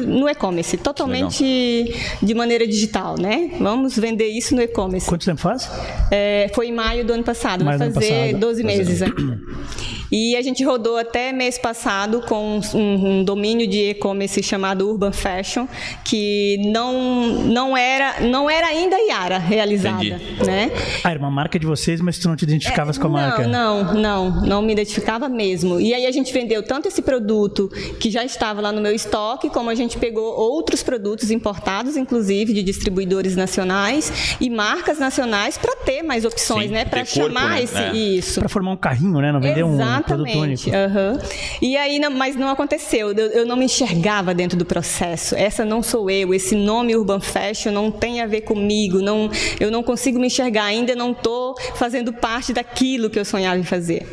[0.08, 2.00] no e-commerce, totalmente Legal.
[2.22, 3.52] de maneira digital, né?
[3.60, 5.08] Vamos vender isso no e-commerce.
[5.08, 5.70] Quanto tempo faz?
[6.10, 8.40] É, foi em maio do ano passado, maio vai fazer passado.
[8.40, 9.02] 12 meses.
[10.12, 15.14] E a gente rodou até mês passado com um, um domínio de e-commerce chamado Urban
[15.14, 15.68] Fashion,
[16.04, 20.04] que não, não, era, não era ainda Yara realizada.
[20.04, 20.46] Entendi.
[20.46, 20.70] Né?
[21.02, 23.16] Ah, era uma marca de vocês, mas tu não te identificavas é, com a não,
[23.18, 23.48] marca?
[23.48, 25.80] Não, não, não me identificava mesmo.
[25.80, 29.50] E aí a gente vendeu tanto esse produto que já estava lá no meu estoque,
[29.50, 35.76] como a gente pegou outros produtos importados, inclusive, de distribuidores nacionais e marcas nacionais para
[35.78, 36.86] ter mais opções, Sim, né?
[36.86, 37.64] Para chamar corpo, né?
[37.64, 37.96] esse é.
[37.96, 38.40] isso.
[38.40, 39.32] Para formar um carrinho, né?
[39.32, 40.00] Não vender Exatamente.
[40.00, 40.70] um produto único.
[40.70, 41.20] Uhum.
[41.62, 43.12] E aí, mas não aconteceu.
[43.12, 45.36] Eu, eu, não me enxergava dentro do processo.
[45.36, 46.34] Essa não sou eu.
[46.34, 49.02] Esse nome Urban Fashion não tem a ver comigo.
[49.02, 49.30] Não,
[49.60, 50.66] eu não consigo me enxergar.
[50.66, 54.08] Ainda não estou fazendo parte daquilo que eu sonhava em fazer.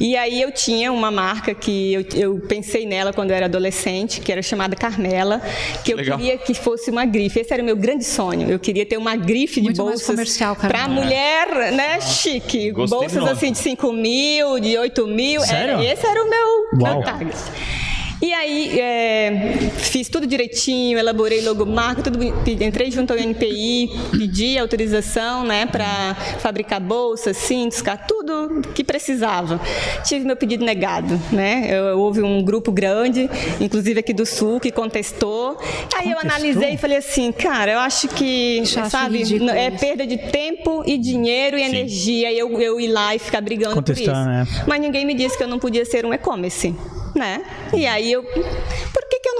[0.00, 4.20] E aí eu tinha uma marca que eu, eu pensei nela quando eu era adolescente,
[4.20, 5.40] que era chamada Carmela,
[5.84, 6.18] que eu Legal.
[6.18, 7.40] queria que fosse uma grife.
[7.40, 8.50] Esse era o meu grande sonho.
[8.50, 12.70] Eu queria ter uma grife de bolsas para mulher, né, chique.
[12.70, 15.40] Gostei bolsas assim de 5 mil, de 8 mil.
[15.40, 15.74] Sério?
[15.74, 17.36] Era, esse era o meu, meu target.
[18.20, 25.44] E aí é, fiz tudo direitinho, elaborei logomarca, tudo entrei junto ao NPI, pedi autorização,
[25.44, 29.60] né, para fabricar bolsas, cintos, tudo que precisava.
[30.04, 31.68] Tive meu pedido negado, né?
[31.70, 35.56] Eu, houve um grupo grande, inclusive aqui do Sul, que contestou.
[35.60, 36.12] Aí contestou?
[36.12, 40.82] eu analisei e falei assim, cara, eu acho que, Já sabe, é perda de tempo
[40.86, 41.68] e dinheiro e Sim.
[41.68, 44.58] energia eu, eu ir lá e ficar brigando Contestar, por isso.
[44.58, 44.64] Né?
[44.66, 46.74] Mas ninguém me disse que eu não podia ser um e-commerce
[47.18, 47.40] né?
[47.74, 48.24] E aí eu,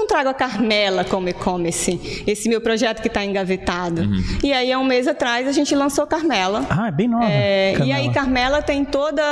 [0.09, 2.25] trago a Carmela como e-commerce?
[2.27, 4.03] Esse meu projeto que está engavetado.
[4.03, 4.39] Uhum.
[4.43, 6.67] E aí, há um mês atrás, a gente lançou Carmela.
[6.69, 7.27] Ah, é bem nova.
[7.31, 9.23] É, e aí, Carmela tem toda,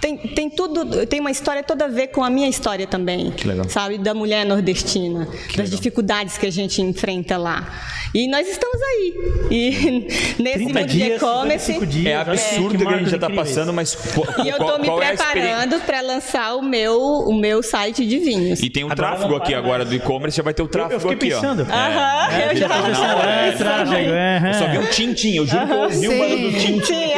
[0.00, 3.30] tem, tem tudo, tem uma história toda a ver com a minha história também.
[3.32, 3.68] Que legal.
[3.68, 5.76] Sabe, da mulher nordestina, que das legal.
[5.76, 7.66] dificuldades que a gente enfrenta lá.
[8.14, 9.14] E nós estamos aí.
[9.50, 10.06] E
[10.42, 11.72] nesse mundo de e-commerce.
[12.06, 14.88] É absurdo é, que a gente já está passando, mas qual, E eu estou me
[14.88, 18.60] é preparando para lançar o meu, o meu site de vinhos.
[18.60, 21.06] E tem um agora tráfego aqui agora do e-commerce, já vai ter o tráfego eu,
[21.06, 21.66] eu aqui, pensando.
[21.68, 21.74] ó.
[21.74, 22.68] Aham, é, eu já.
[22.68, 26.18] Não, é, tráfego, é, Eu só vi um tintim, eu juro que eu vi um
[26.18, 27.12] bando do tintim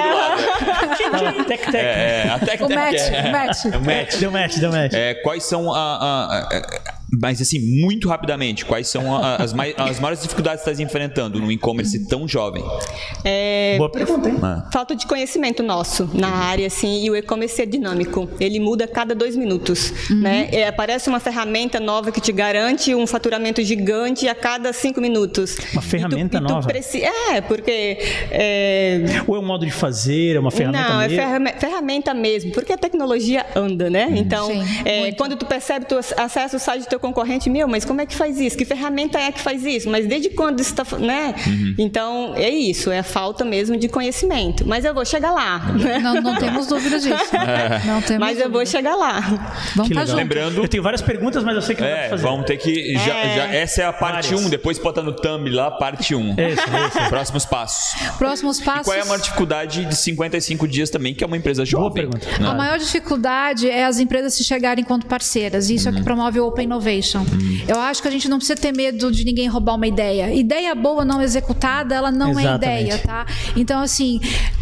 [0.83, 1.45] aqui do lado.
[1.45, 1.75] Tec, tec.
[1.75, 2.63] É, a tec, tec.
[2.63, 3.65] O match, o match.
[3.65, 4.17] É o match.
[4.19, 4.93] Deu match, deu match.
[4.95, 9.99] É, quais são a, a, a mas assim, muito rapidamente, quais são as, mais, as
[9.99, 12.63] maiores dificuldades que você está enfrentando no e-commerce tão jovem?
[13.25, 14.39] É, Boa pergunta, hein?
[14.43, 14.69] Ah.
[14.73, 18.29] Falta de conhecimento nosso na área, assim, e o e-commerce é dinâmico.
[18.39, 19.93] Ele muda a cada dois minutos.
[20.11, 20.21] Uhum.
[20.21, 20.49] Né?
[20.53, 25.57] É, aparece uma ferramenta nova que te garante um faturamento gigante a cada cinco minutos.
[25.73, 26.69] Uma ferramenta e tu, nova?
[26.69, 27.03] Preci...
[27.03, 27.99] É, porque.
[28.31, 29.01] É...
[29.27, 31.21] Ou é um modo de fazer, é uma ferramenta Não, mesmo?
[31.21, 34.07] é ferramenta mesmo, porque a tecnologia anda, né?
[34.07, 34.17] Uhum.
[34.17, 34.51] Então,
[34.85, 38.07] é, quando tu percebe, tu acessa o site do teu concorrente, meu, mas como é
[38.07, 38.57] que faz isso?
[38.57, 39.89] Que ferramenta é que faz isso?
[39.91, 40.85] Mas desde quando isso está.
[40.99, 41.35] Né?
[41.47, 41.75] Uhum.
[41.79, 44.67] Então, é isso, é a falta mesmo de conhecimento.
[44.67, 45.59] Mas eu vou chegar lá.
[45.81, 45.99] Né?
[45.99, 47.11] Não, não temos dúvida disso.
[47.41, 47.81] É.
[47.87, 48.45] Não temos mas dúvida.
[48.45, 49.21] eu vou chegar lá.
[49.75, 50.63] Vamos tá Lembrando.
[50.63, 52.23] Eu tenho várias perguntas, mas eu sei que é, fazer.
[52.23, 52.95] Vamos ter que.
[52.95, 53.37] Já, é.
[53.37, 56.19] já, essa é a parte 1, um, depois bota no thumb lá, parte 1.
[56.19, 56.31] Um.
[56.33, 57.09] Isso, isso.
[57.09, 58.01] Próximos passos.
[58.19, 58.83] Próximos passos.
[58.83, 62.07] E qual é a maior dificuldade de 55 dias também, que é uma empresa jovem?
[62.07, 62.27] Boa pergunta.
[62.39, 62.49] Né?
[62.49, 65.71] A maior dificuldade é as empresas se chegarem enquanto parceiras.
[65.71, 66.05] Isso é o que hum.
[66.05, 66.90] promove o Open Innovation.
[67.33, 67.61] Hum.
[67.67, 70.35] Eu acho que a gente não precisa ter medo de ninguém roubar uma ideia.
[70.35, 72.65] Ideia boa não executada, ela não é Exatamente.
[72.65, 73.27] é ideia, tá?
[73.57, 74.21] Então, assim,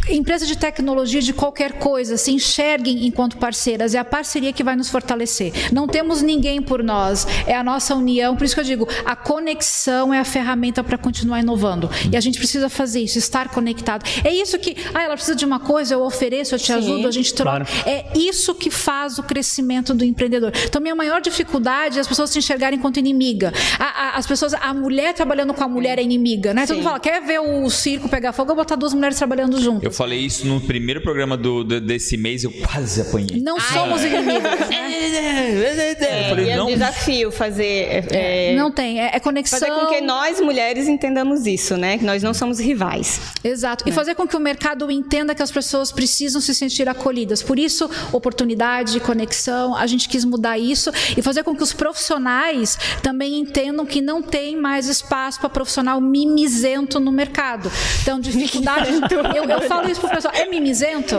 [0.08, 3.94] empresas de tecnologia de qualquer coisa se enxerguem enquanto parceiras.
[3.94, 5.52] É a parceria que vai nos fortalecer.
[5.72, 7.26] Não temos ninguém por nós.
[7.46, 8.36] É a nossa união.
[8.36, 11.90] Por isso que eu digo, a conexão é a ferramenta para continuar inovando.
[12.10, 14.04] E a gente precisa fazer isso, estar conectado.
[14.24, 17.08] É isso que, ah, ela precisa de uma coisa, eu ofereço, eu te Sim, ajudo,
[17.08, 17.64] a gente troca.
[17.64, 17.66] Claro.
[17.86, 20.52] É isso que faz o crescimento do empreendedor.
[20.64, 23.52] Então, minha maior dificuldade é as pessoas se enxergarem enquanto inimiga.
[23.78, 26.62] A, a, as pessoas, a mulher trabalhando com a mulher é inimiga, né?
[26.62, 26.68] Sim.
[26.68, 29.60] Todo mundo fala, quer ver o circo pegar fogo, eu vou botar duas mulheres trabalhando
[29.60, 29.82] juntas.
[29.82, 33.40] Eu falei isso no primeiro programa do, do desse mês, eu quase apanhei.
[33.40, 34.08] Não somos é.
[34.08, 34.68] inimigas.
[34.68, 34.78] Né?
[36.08, 38.04] É, falei, é um desafio fazer.
[38.10, 39.58] É, é, não tem, é, é, conexão.
[39.58, 41.98] Fazer com que nós mulheres entendamos isso, né?
[41.98, 43.20] Que nós não somos rivais.
[43.42, 43.88] Exato.
[43.88, 47.42] E fazer com que o mercado entenda que as pessoas precisam se sentir acolhidas.
[47.42, 49.74] Por isso, oportunidade, conexão.
[49.74, 52.07] A gente quis mudar isso e fazer com que os profissionais
[53.02, 57.70] também entendam que não tem mais espaço para profissional mimizento no mercado.
[58.02, 58.90] Então, dificuldade.
[59.34, 61.16] eu, eu falo isso para o pessoal: é mimizento?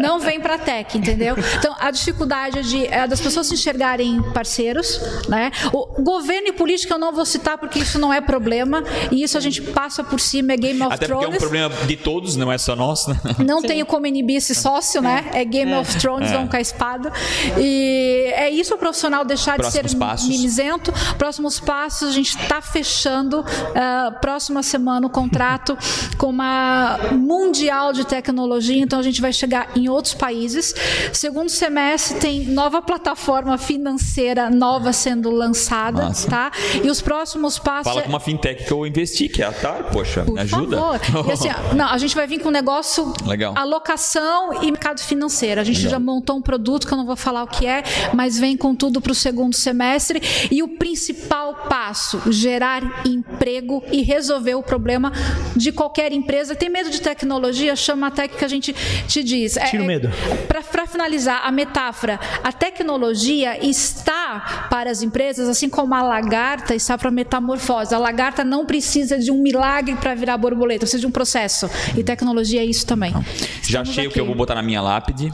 [0.00, 1.36] Não vem para a tech, entendeu?
[1.58, 5.50] Então, a dificuldade de, é das pessoas se enxergarem parceiros, né?
[5.72, 9.36] O governo e política eu não vou citar porque isso não é problema e isso
[9.36, 11.28] a gente passa por cima, é Game of Até Thrones.
[11.28, 13.20] Até porque é um problema de todos, não é só nosso, né?
[13.44, 13.66] Não Sim.
[13.66, 15.30] tenho como inibir esse sócio, né?
[15.32, 15.78] É Game é.
[15.78, 16.34] of Thrones, é.
[16.34, 17.12] vão com a espada.
[17.58, 20.29] E é isso o profissional deixar Próximos de ser passos.
[20.30, 20.92] Mimizento.
[21.18, 25.76] Próximos passos, a gente está fechando uh, próxima semana o contrato
[26.16, 30.74] com uma mundial de tecnologia, então a gente vai chegar em outros países.
[31.12, 36.28] Segundo semestre tem nova plataforma financeira nova sendo lançada, Nossa.
[36.28, 36.52] tá?
[36.82, 38.02] E os próximos passos Fala é...
[38.04, 40.76] com uma fintech que eu investi, que é a TAR, poxa, Por me ajuda.
[40.76, 41.32] Favor.
[41.32, 43.54] Assim, não, a gente vai vir com um negócio Legal.
[43.56, 45.60] alocação e mercado financeiro.
[45.60, 45.92] A gente Legal.
[45.92, 47.82] já montou um produto que eu não vou falar o que é,
[48.14, 50.19] mas vem com tudo para o segundo semestre
[50.50, 55.12] e o principal passo, gerar emprego e resolver o problema
[55.56, 56.54] de qualquer empresa.
[56.54, 57.74] Tem medo de tecnologia?
[57.76, 58.74] Chama a tech que a gente
[59.06, 59.56] te diz.
[59.56, 60.08] É, Tira o medo.
[60.08, 66.74] É, para finalizar, a metáfora, a tecnologia está para as empresas, assim como a lagarta
[66.74, 67.94] está para a metamorfose.
[67.94, 71.68] A lagarta não precisa de um milagre para virar borboleta, precisa de um processo.
[71.96, 73.14] E tecnologia é isso também.
[73.62, 75.32] Já achei o que eu vou botar na minha lápide.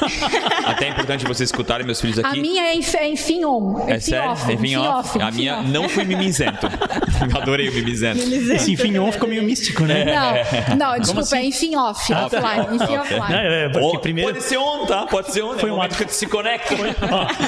[0.64, 2.38] Até é importante vocês escutarem meus filhos aqui.
[2.38, 3.86] A minha é, é enfim on.
[3.94, 4.30] É sério?
[4.30, 5.18] Off, enfim off.
[5.18, 5.22] off.
[5.22, 5.68] A minha off.
[5.68, 6.66] não foi mimizento.
[7.34, 8.18] Adorei o mimizento.
[8.18, 10.04] Esse enfim on ficou meio místico, né?
[10.70, 11.36] Não, não desculpa, assim?
[11.36, 12.12] é enfim off.
[12.12, 12.38] Ah, tá.
[12.38, 12.76] offline.
[12.76, 13.34] Enfim offline.
[13.34, 14.32] É, é, primeiro...
[14.32, 15.06] Pode ser on, tá?
[15.06, 15.58] Pode ser on.
[15.58, 16.74] Foi um ato que se conecta.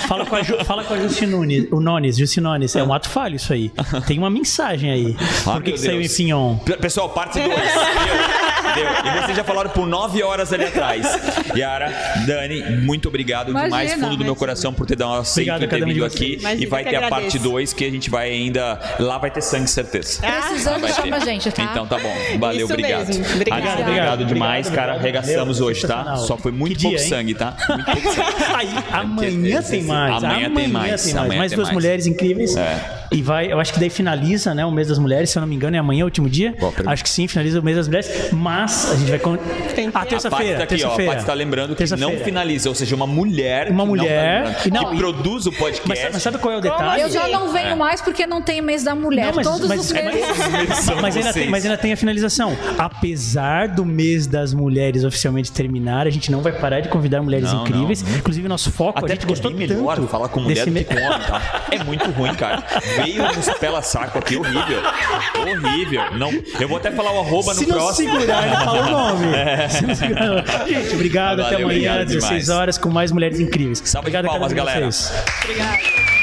[0.06, 2.74] fala, com a Ju, fala com a Justinones, o Nones, Justinones.
[2.76, 3.72] É um ato falho isso aí.
[4.06, 5.16] Tem uma mensagem aí.
[5.46, 6.58] Ah, Por que, que saiu enfim on?
[6.80, 7.48] Pessoal, parte 2.
[8.76, 8.84] Deu.
[8.84, 11.06] E vocês já falaram por nove horas ali atrás.
[11.56, 11.90] Yara,
[12.26, 15.66] Dani, muito obrigado Imagina, demais, fundo do meu coração, por ter dado uma aceito e
[15.66, 16.35] ter vindo aqui.
[16.38, 17.14] Imagina e vai ter agradeço.
[17.14, 18.78] a parte 2 que a gente vai ainda.
[18.98, 20.20] Lá vai ter sangue, certeza.
[20.20, 21.62] Precisando, chama a gente, tá?
[21.64, 22.14] Então tá bom.
[22.38, 23.06] Valeu, Isso obrigado.
[23.06, 23.24] Mesmo.
[23.34, 23.58] Obrigado.
[23.60, 23.80] obrigado.
[23.80, 24.94] obrigado demais, cara.
[24.94, 26.16] Arregaçamos hoje, tá?
[26.16, 27.56] Só foi muito pouco sangue, tá?
[27.68, 28.26] Muito pouco sangue.
[28.54, 30.24] Aí, amanhã tem mais.
[30.24, 31.12] Amanhã tem mais.
[31.12, 32.56] Mais duas mulheres incríveis.
[32.56, 33.06] É.
[33.10, 35.46] E vai, eu acho que daí finaliza, né, o mês das mulheres, se eu não
[35.46, 36.54] me engano, é amanhã o último dia.
[36.86, 39.38] acho que sim, finaliza o mês das mulheres, mas a gente vai con...
[39.94, 41.12] Ah, terça-feira, tá terça-feira.
[41.12, 44.90] A está lembrando que não finaliza, ou seja, uma mulher, uma mulher não, que, não,
[44.90, 46.04] que produz o podcast.
[46.04, 47.02] Mas, mas, sabe qual é o detalhe?
[47.02, 47.74] Eu já não venho é.
[47.74, 49.26] mais porque não tem mês da mulher.
[49.26, 50.20] Não, mas, Todos mas, os meses.
[50.68, 52.56] Mas, mas, ainda tem, mas ainda tem a finalização.
[52.78, 57.52] Apesar do mês das mulheres oficialmente terminar, a gente não vai parar de convidar mulheres
[57.52, 58.02] não, incríveis.
[58.02, 60.72] Não, Inclusive, nosso foco, Até a gente gostou é melhor tanto falar com mulher do
[60.72, 61.66] que com homem, tá?
[61.70, 62.64] É muito ruim, cara.
[62.96, 64.82] Veio nos pela saco aqui, horrível.
[65.40, 66.18] Horrível.
[66.18, 67.96] Não, eu vou até falar o arroba no Se próximo.
[67.96, 69.26] Se não segurar, ele fala o nome.
[69.34, 69.68] É.
[70.66, 71.42] Gente, obrigado.
[71.42, 73.82] Valeu, até amanhã, às 16 horas, com mais mulheres incríveis.
[73.84, 74.88] Salve obrigado de palmas, galera.
[75.44, 76.15] Obrigado.